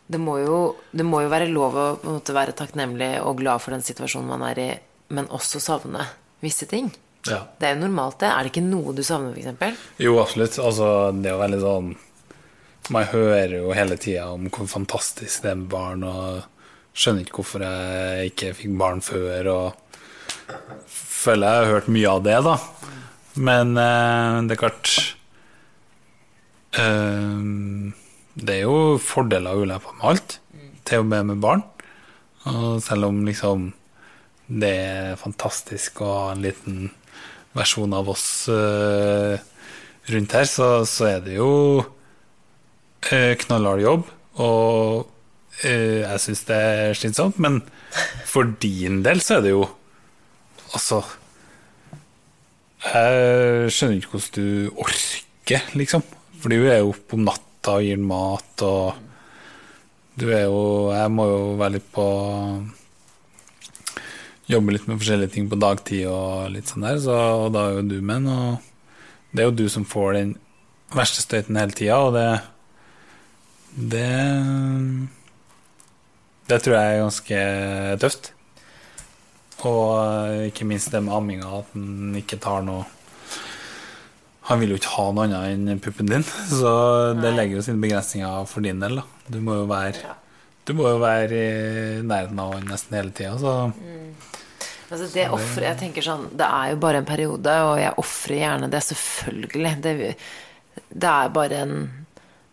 [0.09, 0.59] det må jo,
[0.91, 4.47] det må jo være lov å måte, være takknemlig og glad for den situasjonen man
[4.49, 4.69] er i,
[5.13, 6.07] men også savne
[6.45, 6.89] visse ting.
[7.29, 7.43] Ja.
[7.61, 8.31] Det er jo normalt, det.
[8.31, 9.83] Er det ikke noe du savner, f.eks.?
[10.01, 10.57] Jo, absolutt.
[10.63, 11.91] Altså, det er jo veldig sånn
[12.95, 17.43] Man hører jo hele tida om hvor fantastisk det er med barn, og skjønner ikke
[17.43, 19.99] hvorfor jeg ikke fikk barn før, og
[20.89, 22.57] føler jeg har hørt mye av det, da.
[23.39, 24.95] Men eh, det er klart
[26.77, 30.39] Det er jo fordeler og ulemper med alt,
[30.85, 31.63] til og med med barn.
[32.49, 33.73] Og selv om liksom
[34.49, 36.89] det er fantastisk å ha en liten
[37.57, 39.37] versjon av oss eh,
[40.09, 41.51] rundt her, så, så er det jo
[43.13, 44.07] eh, knallhard jobb.
[44.41, 45.05] Og
[45.69, 47.61] eh, jeg syns det er slitsomt, men
[48.29, 49.67] for din del så er det jo
[50.69, 50.99] Altså
[52.85, 56.05] Jeg skjønner ikke hvordan du orker, liksom.
[56.39, 61.11] For du er jo oppe om natta og gir mat, og du er jo Jeg
[61.15, 62.07] må jo være litt på
[64.49, 67.75] jobbe litt med forskjellige ting på dagtid og litt sånn der, så og da er
[67.79, 70.31] jo du med, og det er jo du som får den
[70.97, 72.31] verste støyten hele tida, og det
[73.93, 74.09] det
[76.49, 77.41] det tror jeg er ganske
[78.01, 78.31] tøft.
[79.69, 82.87] Og ikke minst det med amminga, at en ikke tar noe
[84.49, 86.25] Han vil jo ikke ha noe annet enn puppen din,
[86.61, 86.73] så
[87.19, 89.01] det legger jo sine begrensninger for din del.
[89.01, 89.05] da.
[89.29, 90.17] Du må jo være
[90.69, 93.55] Du må jo være i nærheten av han nesten hele tida, så
[94.89, 98.39] Altså det offre, jeg tenker sånn, det er jo bare en periode, og jeg ofrer
[98.39, 99.73] gjerne det, selvfølgelig.
[99.85, 99.93] Det,
[100.89, 101.75] det er bare en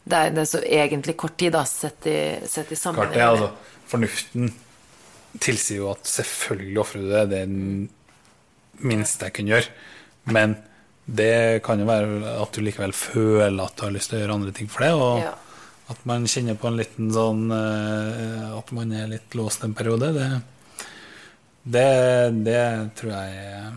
[0.03, 3.15] Det er, det er så egentlig kort tid, da, sett i, sett i sammenheng.
[3.15, 3.79] det, altså.
[3.89, 4.51] Fornuften
[5.41, 7.23] tilsier jo at selvfølgelig ofrer du det.
[7.31, 9.71] Det er det minste jeg kunne gjøre.
[10.35, 10.57] Men
[11.05, 14.37] det kan jo være at du likevel føler at du har lyst til å gjøre
[14.39, 14.93] andre ting for det.
[14.97, 15.33] Og Ja.
[15.93, 20.09] at man kjenner på en liten sånn eh, At man er litt låst en periode.
[20.15, 20.41] Det,
[21.63, 21.89] det,
[22.45, 22.63] det
[22.97, 23.71] tror jeg er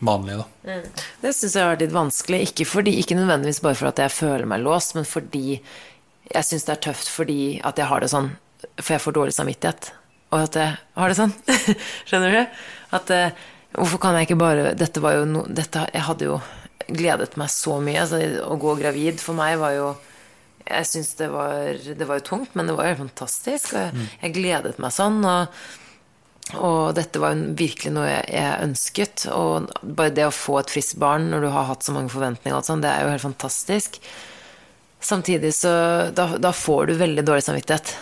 [0.00, 0.74] vanlig, da.
[1.20, 2.40] Det syns jeg har vært litt vanskelig.
[2.48, 5.58] Ikke, fordi, ikke nødvendigvis bare for at jeg føler meg låst, men fordi
[6.30, 8.28] jeg syns det er tøft fordi at jeg har det sånn
[8.78, 9.88] For jeg får dårlig samvittighet.
[10.30, 11.32] Og at jeg har det sånn.
[12.08, 12.60] Skjønner du?
[12.96, 13.32] At eh,
[13.76, 16.38] Hvorfor kan jeg ikke bare Dette var jo no, dette, Jeg hadde jo
[16.90, 18.00] gledet meg så mye.
[18.02, 19.90] Altså, å gå gravid for meg var jo
[20.66, 23.76] Jeg syns det var Det var jo tungt, men det var jo fantastisk.
[23.76, 25.22] Og jeg, jeg gledet meg sånn.
[25.22, 25.62] Og
[26.58, 29.26] og dette var jo virkelig noe jeg, ønsket.
[29.34, 32.62] Og bare det å få et friskt barn når du har hatt så mange forventninger,
[32.66, 34.00] sånt, det er jo helt fantastisk.
[35.00, 35.72] Samtidig så
[36.16, 37.94] da, da får du veldig dårlig samvittighet.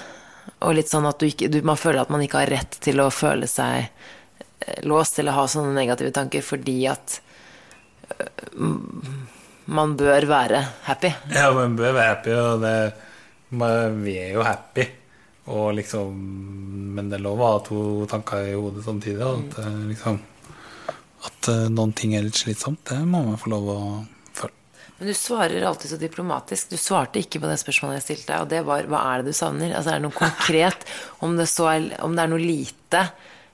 [0.66, 3.02] Og litt sånn at du ikke, du, man føler at man ikke har rett til
[3.02, 3.90] å føle seg
[4.66, 7.20] eh, til å ha sånne negative tanker fordi at
[8.16, 8.68] øh,
[9.68, 11.12] man bør være happy.
[11.34, 12.76] Ja, man bør være happy, og det,
[13.50, 14.86] man, vi er jo happy.
[15.48, 16.12] Og liksom,
[16.94, 19.24] men det er lov å ha to tanker i hodet samtidig.
[19.24, 20.20] At, eh, liksom,
[21.28, 23.78] at eh, noen ting er litt slitsomt, det må man få lov å
[24.36, 24.52] føle.
[24.98, 26.72] Men du svarer alltid så diplomatisk.
[26.72, 29.32] Du svarte ikke på det spørsmålet jeg stilte deg, og det var hva er det
[29.32, 29.72] du savner?
[29.72, 30.84] Altså er det noe konkret?
[31.24, 33.04] Om det, så er, om det er noe lite,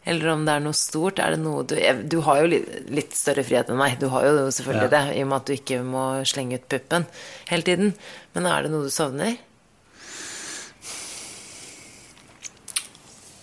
[0.04, 1.18] eller om det er noe stort?
[1.18, 1.74] Er det noe du
[2.08, 3.98] Du har jo litt, større frihet enn meg.
[4.00, 4.92] Du har jo selvfølgelig Ja.
[4.92, 7.06] det, i og med at du ikke må slenge ut puppen
[7.48, 7.94] hele tiden.
[8.34, 9.38] Men er det noe du savner?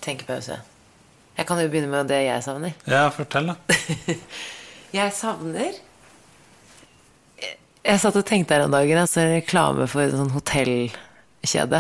[0.02, 0.60] Tenkepause.
[1.38, 2.74] Jeg kan jo begynne med det jeg savner.
[2.90, 3.56] Ja, fortell, da.
[4.92, 5.72] Jeg savner
[7.86, 11.80] Jeg satt og tenkte her om dagen, altså reklame for en sånn hotellkjede.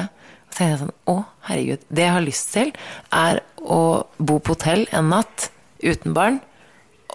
[0.51, 2.71] Og så tenkte jeg sånn, å herregud, det jeg har lyst til,
[3.15, 3.81] er å
[4.19, 5.47] bo på hotell en natt
[5.79, 6.41] uten barn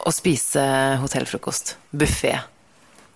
[0.06, 0.62] og spise
[1.02, 1.76] hotellfrokost.
[1.92, 2.38] Buffé.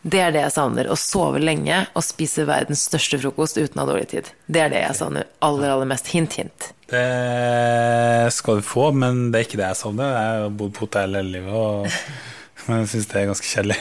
[0.01, 0.91] Det er det jeg savner.
[0.93, 4.29] Å sove lenge og spise verdens største frokost uten å ha dårlig tid.
[4.45, 6.13] Det er det jeg savner aller, aller mest.
[6.13, 6.71] Hint, hint.
[6.91, 10.15] Det skal du få, men det er ikke det jeg savner.
[10.17, 11.89] Jeg har bodd på hotell hele livet, og
[12.69, 13.81] men jeg syns det er ganske kjedelig.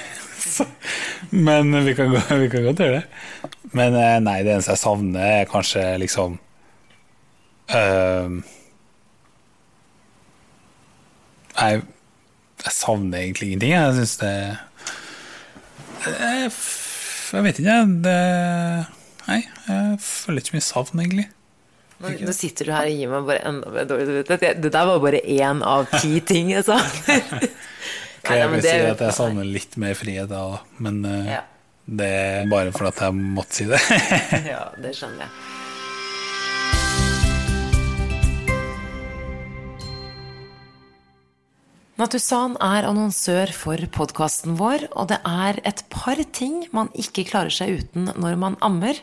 [1.31, 3.53] Men vi kan, gå, vi kan godt gjøre det.
[3.77, 6.37] Men eh, nei, det eneste jeg savner, er kanskje liksom
[7.69, 8.39] uh,
[11.59, 11.81] jeg,
[12.63, 13.73] jeg savner egentlig ingenting.
[13.75, 14.31] Jeg syns det
[15.99, 16.51] jeg,
[17.33, 17.75] jeg vet ikke.
[18.05, 18.15] Det,
[19.27, 21.27] nei, jeg føler ikke mye savn, egentlig.
[21.99, 24.61] Nå, nå sitter du her og gir meg bare enda mer dårlig samvittighet.
[24.63, 27.49] Det- der var bare én av ti ting jeg savner.
[28.19, 31.41] Ok, jeg vil si er at jeg savner litt mer frihet, da, men eh, Ja.
[31.87, 33.79] det er bare for at jeg måtte si det.
[34.53, 35.29] Ja, det skjønner jeg.
[41.99, 47.51] Natusan er annonsør for podkasten vår, og det er et par ting man ikke klarer
[47.51, 49.01] seg uten når man ammer.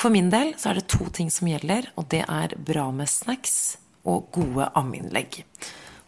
[0.00, 3.10] For min del så er det to ting som gjelder, og det er bra med
[3.12, 3.76] snacks
[4.08, 5.42] og gode ammeinnlegg.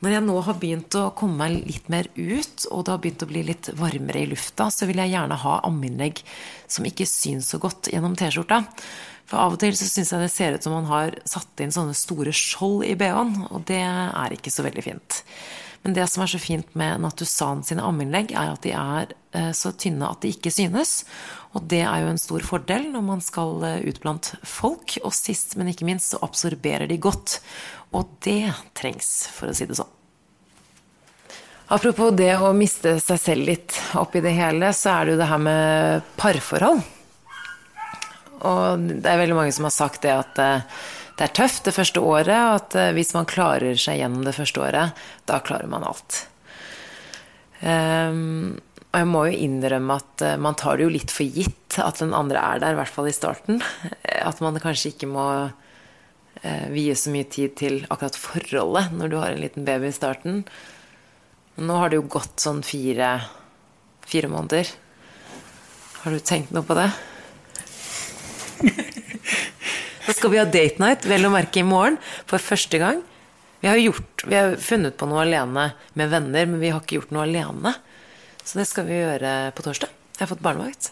[0.03, 3.23] Når jeg nå har begynt å komme meg litt mer ut, og det har begynt
[3.23, 6.25] å bli litt varmere i lufta, så vil jeg gjerne ha ammeinnlegg
[6.67, 8.65] som ikke syns så godt gjennom T-skjorta.
[9.31, 11.71] For av og til så syns jeg det ser ut som man har satt inn
[11.75, 15.23] sånne store skjold i bh-en, og det er ikke så veldig fint.
[15.83, 19.51] Men det som er så fint med Natusan sine ammeinnlegg, er at de er eh,
[19.57, 21.03] så tynne at de ikke synes.
[21.57, 24.95] Og det er jo en stor fordel når man skal eh, ut blant folk.
[25.03, 27.41] Og sist, men ikke minst, så absorberer de godt.
[27.93, 29.91] Og det trengs, for å si det sånn.
[31.73, 35.31] Apropos det å miste seg selv litt oppi det hele, så er det jo det
[35.31, 36.83] her med parforhold.
[38.43, 40.83] Og det er veldig mange som har sagt det at eh,
[41.19, 44.37] det er tøft det første året, og at eh, hvis man klarer seg gjennom det
[44.37, 46.27] første året, da klarer man alt.
[47.63, 48.59] Um,
[48.93, 52.01] og jeg må jo innrømme at eh, man tar det jo litt for gitt at
[52.03, 53.63] den andre er der, i hvert fall i starten.
[54.29, 55.27] At man kanskje ikke må
[56.43, 59.97] eh, vie så mye tid til akkurat forholdet når du har en liten baby i
[59.97, 60.43] starten.
[61.57, 63.15] Nå har det jo gått sånn fire,
[64.09, 64.69] fire måneder.
[66.03, 66.91] Har du tenkt noe på det?
[70.07, 73.03] Da skal vi ha date night, vel å merke i morgen, for første gang.
[73.63, 76.99] Vi har, gjort, vi har funnet på noe alene med venner, men vi har ikke
[76.99, 77.77] gjort noe alene.
[78.43, 79.93] Så det skal vi gjøre på torsdag.
[80.17, 80.91] Jeg har fått barnevakt.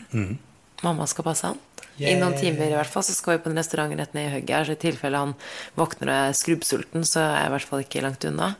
[0.86, 1.58] Mamma skal passe han.
[2.00, 4.32] I noen timer i hvert fall, så skal vi på en restaurant rett ned i
[4.32, 5.34] hugget her, så i tilfelle han
[5.76, 8.54] våkner og er skrubbsulten, så er jeg i hvert fall ikke langt unna.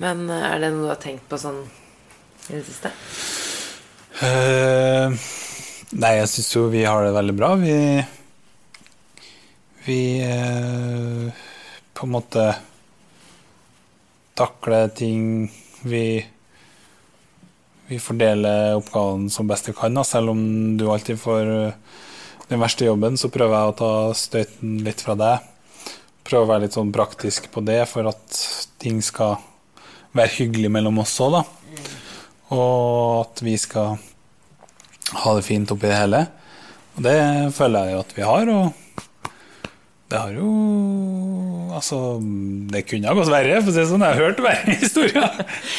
[0.00, 1.58] Men eh, er det noe du har tenkt på sånn
[2.48, 2.92] i det siste?
[4.22, 5.12] Uh,
[5.98, 7.52] nei, jeg syns jo vi har det veldig bra.
[7.60, 7.76] Vi
[9.88, 11.32] Vi eh,
[11.94, 12.42] på en måte
[14.36, 16.26] takler ting Vi
[17.88, 20.42] Vi fordeler oppgaven som best vi kan, selv om
[20.76, 21.72] du alltid får eh,
[22.50, 25.46] den verste jobben, så prøver jeg å ta støyten litt fra deg.
[26.20, 28.42] Prøve å være litt sånn praktisk på det for at
[28.80, 29.38] ting skal
[30.12, 31.42] være hyggelig mellom oss òg, da.
[32.52, 33.96] Og at vi skal
[35.24, 36.22] ha det fint oppi det hele.
[36.98, 37.18] Og det
[37.56, 39.06] føler jeg jo at vi har, og
[40.08, 40.48] det har jo
[41.78, 41.98] Altså,
[42.72, 44.02] det kunne ha gått verre, for å si det sånn.
[44.02, 45.26] Jeg har hørt verre historier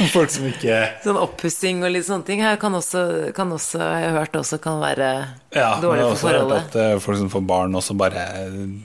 [0.04, 3.02] om folk som ikke Sånn oppussing og litt sånne ting her kan også,
[3.36, 5.10] kan også jeg har hørt også kan være
[5.58, 7.98] Ja, men jeg dårlig har for også at er folk som får barn, og så
[7.98, 8.28] bare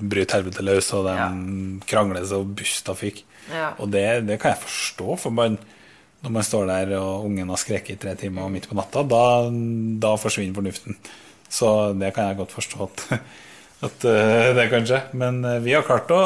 [0.01, 1.29] bryter helvete løs, og de Ja.
[1.93, 3.23] krangler så busta fikk.
[3.53, 3.75] Ja.
[3.79, 5.59] Og det, det kan jeg forstå, for man,
[6.25, 9.25] når man står der og ungen har skreket i tre timer midt på natta, da,
[10.01, 10.97] da forsvinner fornuften.
[11.53, 13.05] Så det kan jeg godt forstå at,
[13.85, 15.01] at eh, det kan skje.
[15.19, 16.23] Men eh, vi har klart å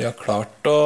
[0.00, 0.76] vi har klart å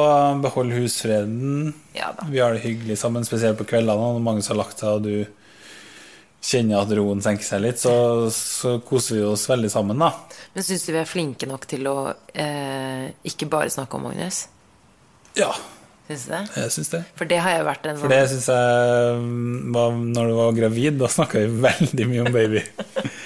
[0.43, 1.69] beholde husfreden.
[1.95, 2.09] Ja.
[2.27, 5.45] Vi har det hyggelig sammen, spesielt på kveldene når mange har lagt seg, og du
[6.45, 7.93] kjenner at roen senker seg litt, så,
[8.33, 10.11] så koser vi oss veldig sammen, da.
[10.57, 11.95] Men syns du vi er flinke nok til å
[12.33, 14.45] eh, ikke bare snakke om Magnus?
[15.37, 15.53] Ja,
[16.05, 16.41] Syns du det?
[16.53, 16.99] Jeg syns det.
[17.17, 20.33] For det har jeg vært en For sånn det syns jeg mm, var Når du
[20.37, 22.61] var gravid, da snakka vi veldig mye om baby.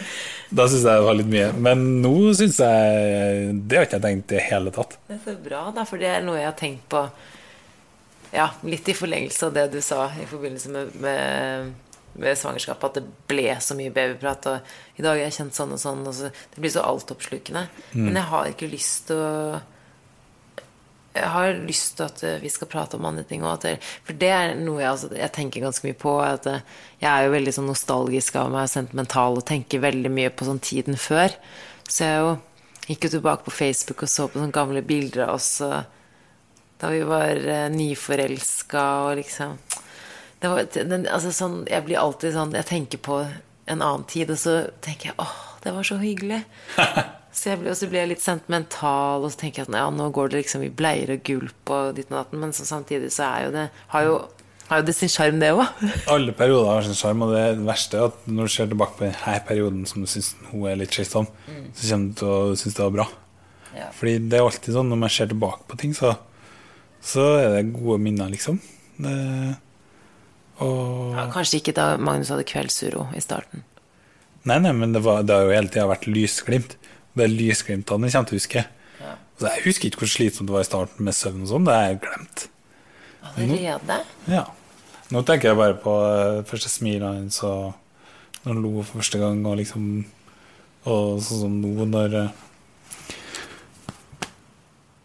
[0.50, 1.50] Da syns jeg det var litt mye.
[1.62, 4.95] Men nå syns jeg Det har ikke jeg tenkt i det hele tatt.
[5.10, 7.04] Det er så bra, da, for det er noe jeg har tenkt på
[8.34, 11.72] Ja, litt i forlengelse av det du sa i forbindelse med, med,
[12.22, 15.74] med svangerskapet, at det ble så mye babyprat, og i dag har jeg kjent sånn
[15.74, 17.64] og sånn, og så, det blir så altoppslukende.
[17.97, 19.62] Men jeg har ikke lyst til å
[21.14, 23.66] jeg har lyst til at eh, vi skal prate om andre ting òg.
[24.05, 26.14] For det er noe jeg, altså, jeg tenker ganske mye på.
[26.22, 26.60] Eh,
[27.01, 30.62] jeg er jo veldig sånn nostalgisk av meg, sentimental, og tenker veldig mye på sånn
[30.64, 31.34] tiden før.
[31.89, 32.36] Så jeg jo,
[32.86, 35.82] gikk jo tilbake på Facebook og så på sånne gamle bilder av oss eh,
[36.80, 39.57] da vi var uh, nyforelska og liksom
[40.39, 44.39] var, den, altså, sånn, Jeg blir alltid sånn Jeg tenker på en annen tid, og
[44.39, 45.34] så tenker jeg åh,
[45.66, 46.39] det var så hyggelig.
[47.32, 49.86] Så jeg ble, og så blir jeg litt sentimental, og så tenker jeg at ja,
[49.94, 53.12] nå går det liksom i bleier og gulp og ditt og datt, men så samtidig
[53.14, 54.16] så er jo det Har jo,
[54.72, 55.62] har jo det sin sjarm, det òg.
[56.16, 59.06] Alle perioder har sin sjarm, og det verste er at når du ser tilbake på
[59.06, 61.30] denne perioden som du syns hun er litt slitsom,
[61.78, 63.08] så kommer du til å synes det var bra.
[63.78, 63.92] Ja.
[63.94, 66.16] Fordi det er alltid sånn når man ser tilbake på ting, så,
[67.06, 68.58] så er det gode minner, liksom.
[69.00, 69.16] Det,
[70.66, 73.64] og Ja, kanskje ikke da Magnus hadde kveldsuro i starten.
[74.48, 76.79] Nei, nei, men det, var, det har jo hele tida vært lysglimt.
[77.16, 78.64] Det er lysglimtene jeg kommer til å huske.
[78.99, 79.16] Ja.
[79.16, 81.68] Altså, jeg husker ikke hvor slitsomt det var i starten med søvn og sånn.
[81.68, 82.45] Det har jeg glemt.
[83.30, 83.99] Allerede?
[84.30, 84.45] Ja.
[85.10, 87.74] Nå tenker jeg bare på uh, første smilet hans og
[88.43, 89.89] når han lo for første gang, og liksom
[90.88, 92.30] Og sånn som nå, når uh,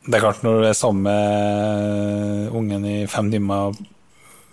[0.04, 3.72] Det er klart, når du er sammen med ungen i fem timer,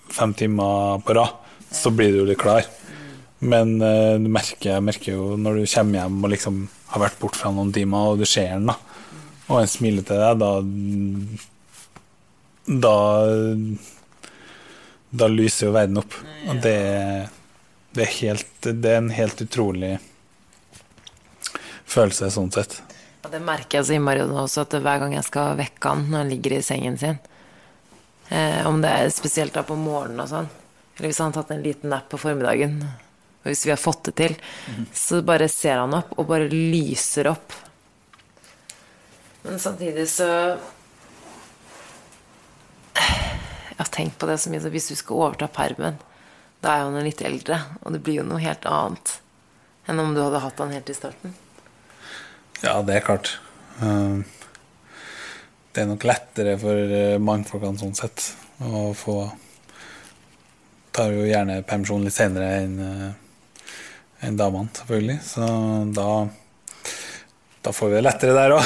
[0.09, 1.35] fem timer på rad,
[1.75, 2.63] så blir du litt klar.
[3.41, 6.59] Men uh, du merker, jeg merker jo når du kommer hjem og liksom
[6.91, 8.75] har vært borte fra noen timer, og du ser den, da,
[9.47, 10.51] og han smiler til deg, da
[12.85, 12.95] Da
[15.11, 16.13] Da lyser jo verden opp.
[16.47, 16.77] Og det,
[17.91, 19.97] det, er helt, det er en helt utrolig
[21.91, 22.77] følelse, sånn sett.
[23.25, 26.23] Ja, det merker jeg så innmari også, at hver gang jeg skal vekke han når
[26.23, 27.19] han ligger i sengen sin
[28.29, 30.49] eh, Om det er spesielt da på morgenen og sånn,
[30.95, 32.79] eller hvis han har tatt en liten napp på formiddagen,
[33.43, 34.35] hvis vi har fått det til,
[34.93, 37.55] så bare ser han opp, og bare lyser opp.
[39.41, 40.57] Men samtidig så
[42.91, 45.95] Jeg har tenkt på det så mye, så hvis du skal overta permen,
[46.61, 49.15] da er han litt eldre, og det blir jo noe helt annet
[49.89, 51.33] enn om du hadde hatt han helt i starten.
[52.61, 53.39] Ja, det er klart.
[53.81, 54.21] Um,
[55.73, 59.31] Det er nok lettere for uh, mannfolkene sånn sett å få
[60.91, 62.73] Tar jo gjerne permisjon litt senere enn
[64.21, 65.19] damene, selvfølgelig.
[65.25, 65.47] Så
[65.97, 66.09] da
[67.61, 68.65] Da får vi det lettere der òg.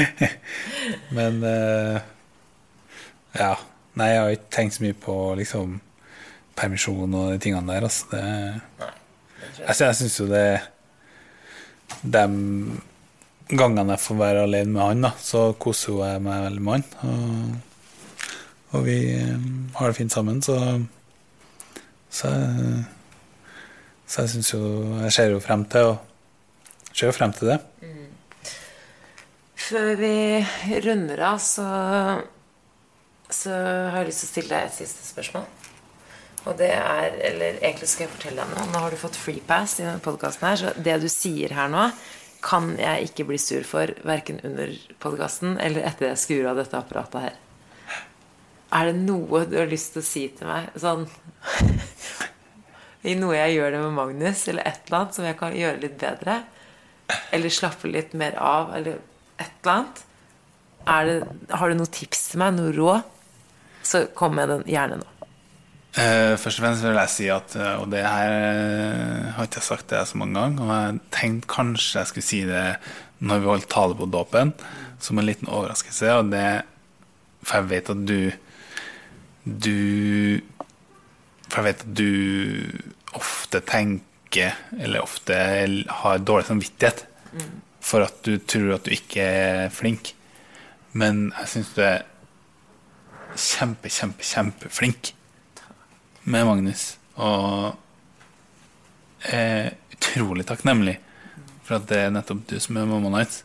[1.16, 1.98] Men uh,
[3.36, 3.54] ja.
[3.94, 5.76] Nei, jeg har ikke tenkt så mye på liksom
[6.58, 7.84] permisjon og de tingene der.
[7.86, 8.08] Altså.
[8.10, 8.88] Det,
[9.66, 10.48] altså, jeg syns jo det
[12.02, 12.24] De
[13.54, 17.12] gangene jeg får være alene med han, da, så koser jeg meg veldig med han.
[17.12, 20.58] Og, og vi eh, har det fint sammen, så
[22.14, 22.84] Så jeg,
[24.06, 24.60] så jeg syns jo
[25.02, 25.94] Jeg ser jo frem til
[26.94, 27.58] Ser jo frem til det.
[29.64, 30.44] Før vi
[30.84, 31.64] runder av, så,
[33.32, 33.54] så
[33.90, 35.46] har jeg lyst til å stille deg et siste spørsmål.
[36.44, 38.66] Og det er Eller egentlig skal jeg fortelle deg noe.
[38.70, 41.72] Nå har du fått free pass i denne podkasten her, så det du sier her
[41.72, 41.88] nå,
[42.44, 46.76] kan jeg ikke bli sur for verken under podkasten eller etter jeg skrur av dette
[46.76, 47.38] apparatet her.
[48.74, 51.06] Er det noe du har lyst til å si til meg sånn
[53.04, 55.80] I noe jeg gjør det med Magnus, eller et eller annet som jeg kan gjøre
[55.82, 56.38] litt bedre?
[57.36, 59.00] Eller slappe litt mer av, eller
[59.36, 60.04] et eller annet?
[60.84, 61.18] Det,
[61.56, 62.56] har du noen tips til meg?
[62.56, 63.10] Noe råd?
[63.84, 65.10] Så kom med den gjerne nå.
[65.94, 69.60] Uh, først og fremst vil jeg si at eh, Og det her eh, har ikke
[69.60, 70.64] jeg sagt det så mange ganger.
[70.64, 72.64] Og jeg tenkte kanskje jeg skulle si det
[73.24, 74.50] når vi holdt tale på dåpen,
[75.00, 76.16] som en liten overraskelse.
[76.18, 76.48] Og det
[77.44, 78.18] For jeg vet at du
[79.44, 80.40] Du
[81.54, 85.36] For jeg vet at du ofte tenker, eller ofte
[86.02, 87.04] har dårlig samvittighet
[87.84, 90.10] for at du tror at du ikke er flink.
[90.98, 92.02] Men jeg syns du er
[93.38, 95.12] kjempe, kjempe, kjempeflink
[96.26, 96.96] med Magnus.
[97.22, 97.76] Og
[99.30, 100.96] er utrolig takknemlig
[101.64, 103.44] for at det er nettopp du som er Mamma hans.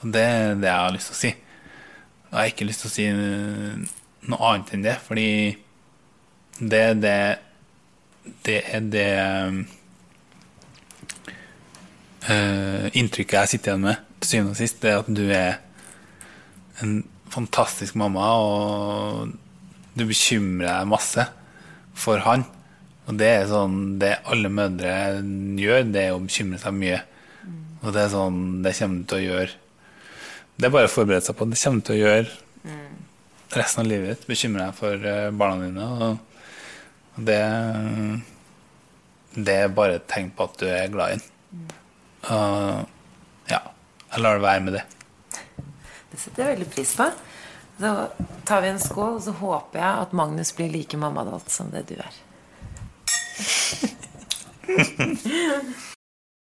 [0.00, 1.32] Og det er det jeg har lyst til å si.
[2.30, 3.08] Jeg har ikke lyst til å si
[4.30, 5.26] noe annet enn det, fordi
[6.60, 7.20] det er det
[8.44, 9.12] Det er det
[12.28, 15.54] uh, inntrykket jeg sitter igjen med til syvende og sist, det er at du er
[16.84, 16.98] en
[17.32, 19.32] fantastisk mamma, og
[19.96, 21.24] du bekymrer deg masse
[21.96, 22.44] for han.
[23.08, 24.92] Og det er sånn det alle mødre
[25.58, 27.00] gjør, det er å bekymre seg mye.
[27.80, 29.52] Og det er sånn Det kommer du til å gjøre.
[30.60, 31.48] Det er bare å forberede seg på.
[31.48, 32.76] Det kommer du til å gjøre
[33.56, 34.26] resten av livet ditt.
[34.28, 35.86] Bekymre deg for eh, barna dine.
[35.88, 36.29] Og
[37.26, 37.42] det
[39.34, 41.26] Det er bare et tegn på at du er glad i den.
[42.26, 42.80] Uh,
[43.48, 43.60] ja,
[44.12, 44.84] jeg lar det være med det.
[46.10, 47.06] Det setter jeg veldig pris på.
[47.80, 47.92] Så
[48.44, 51.86] tar vi en skål, og så håper jeg at Magnus blir like mammadalt som det
[51.88, 52.12] du er.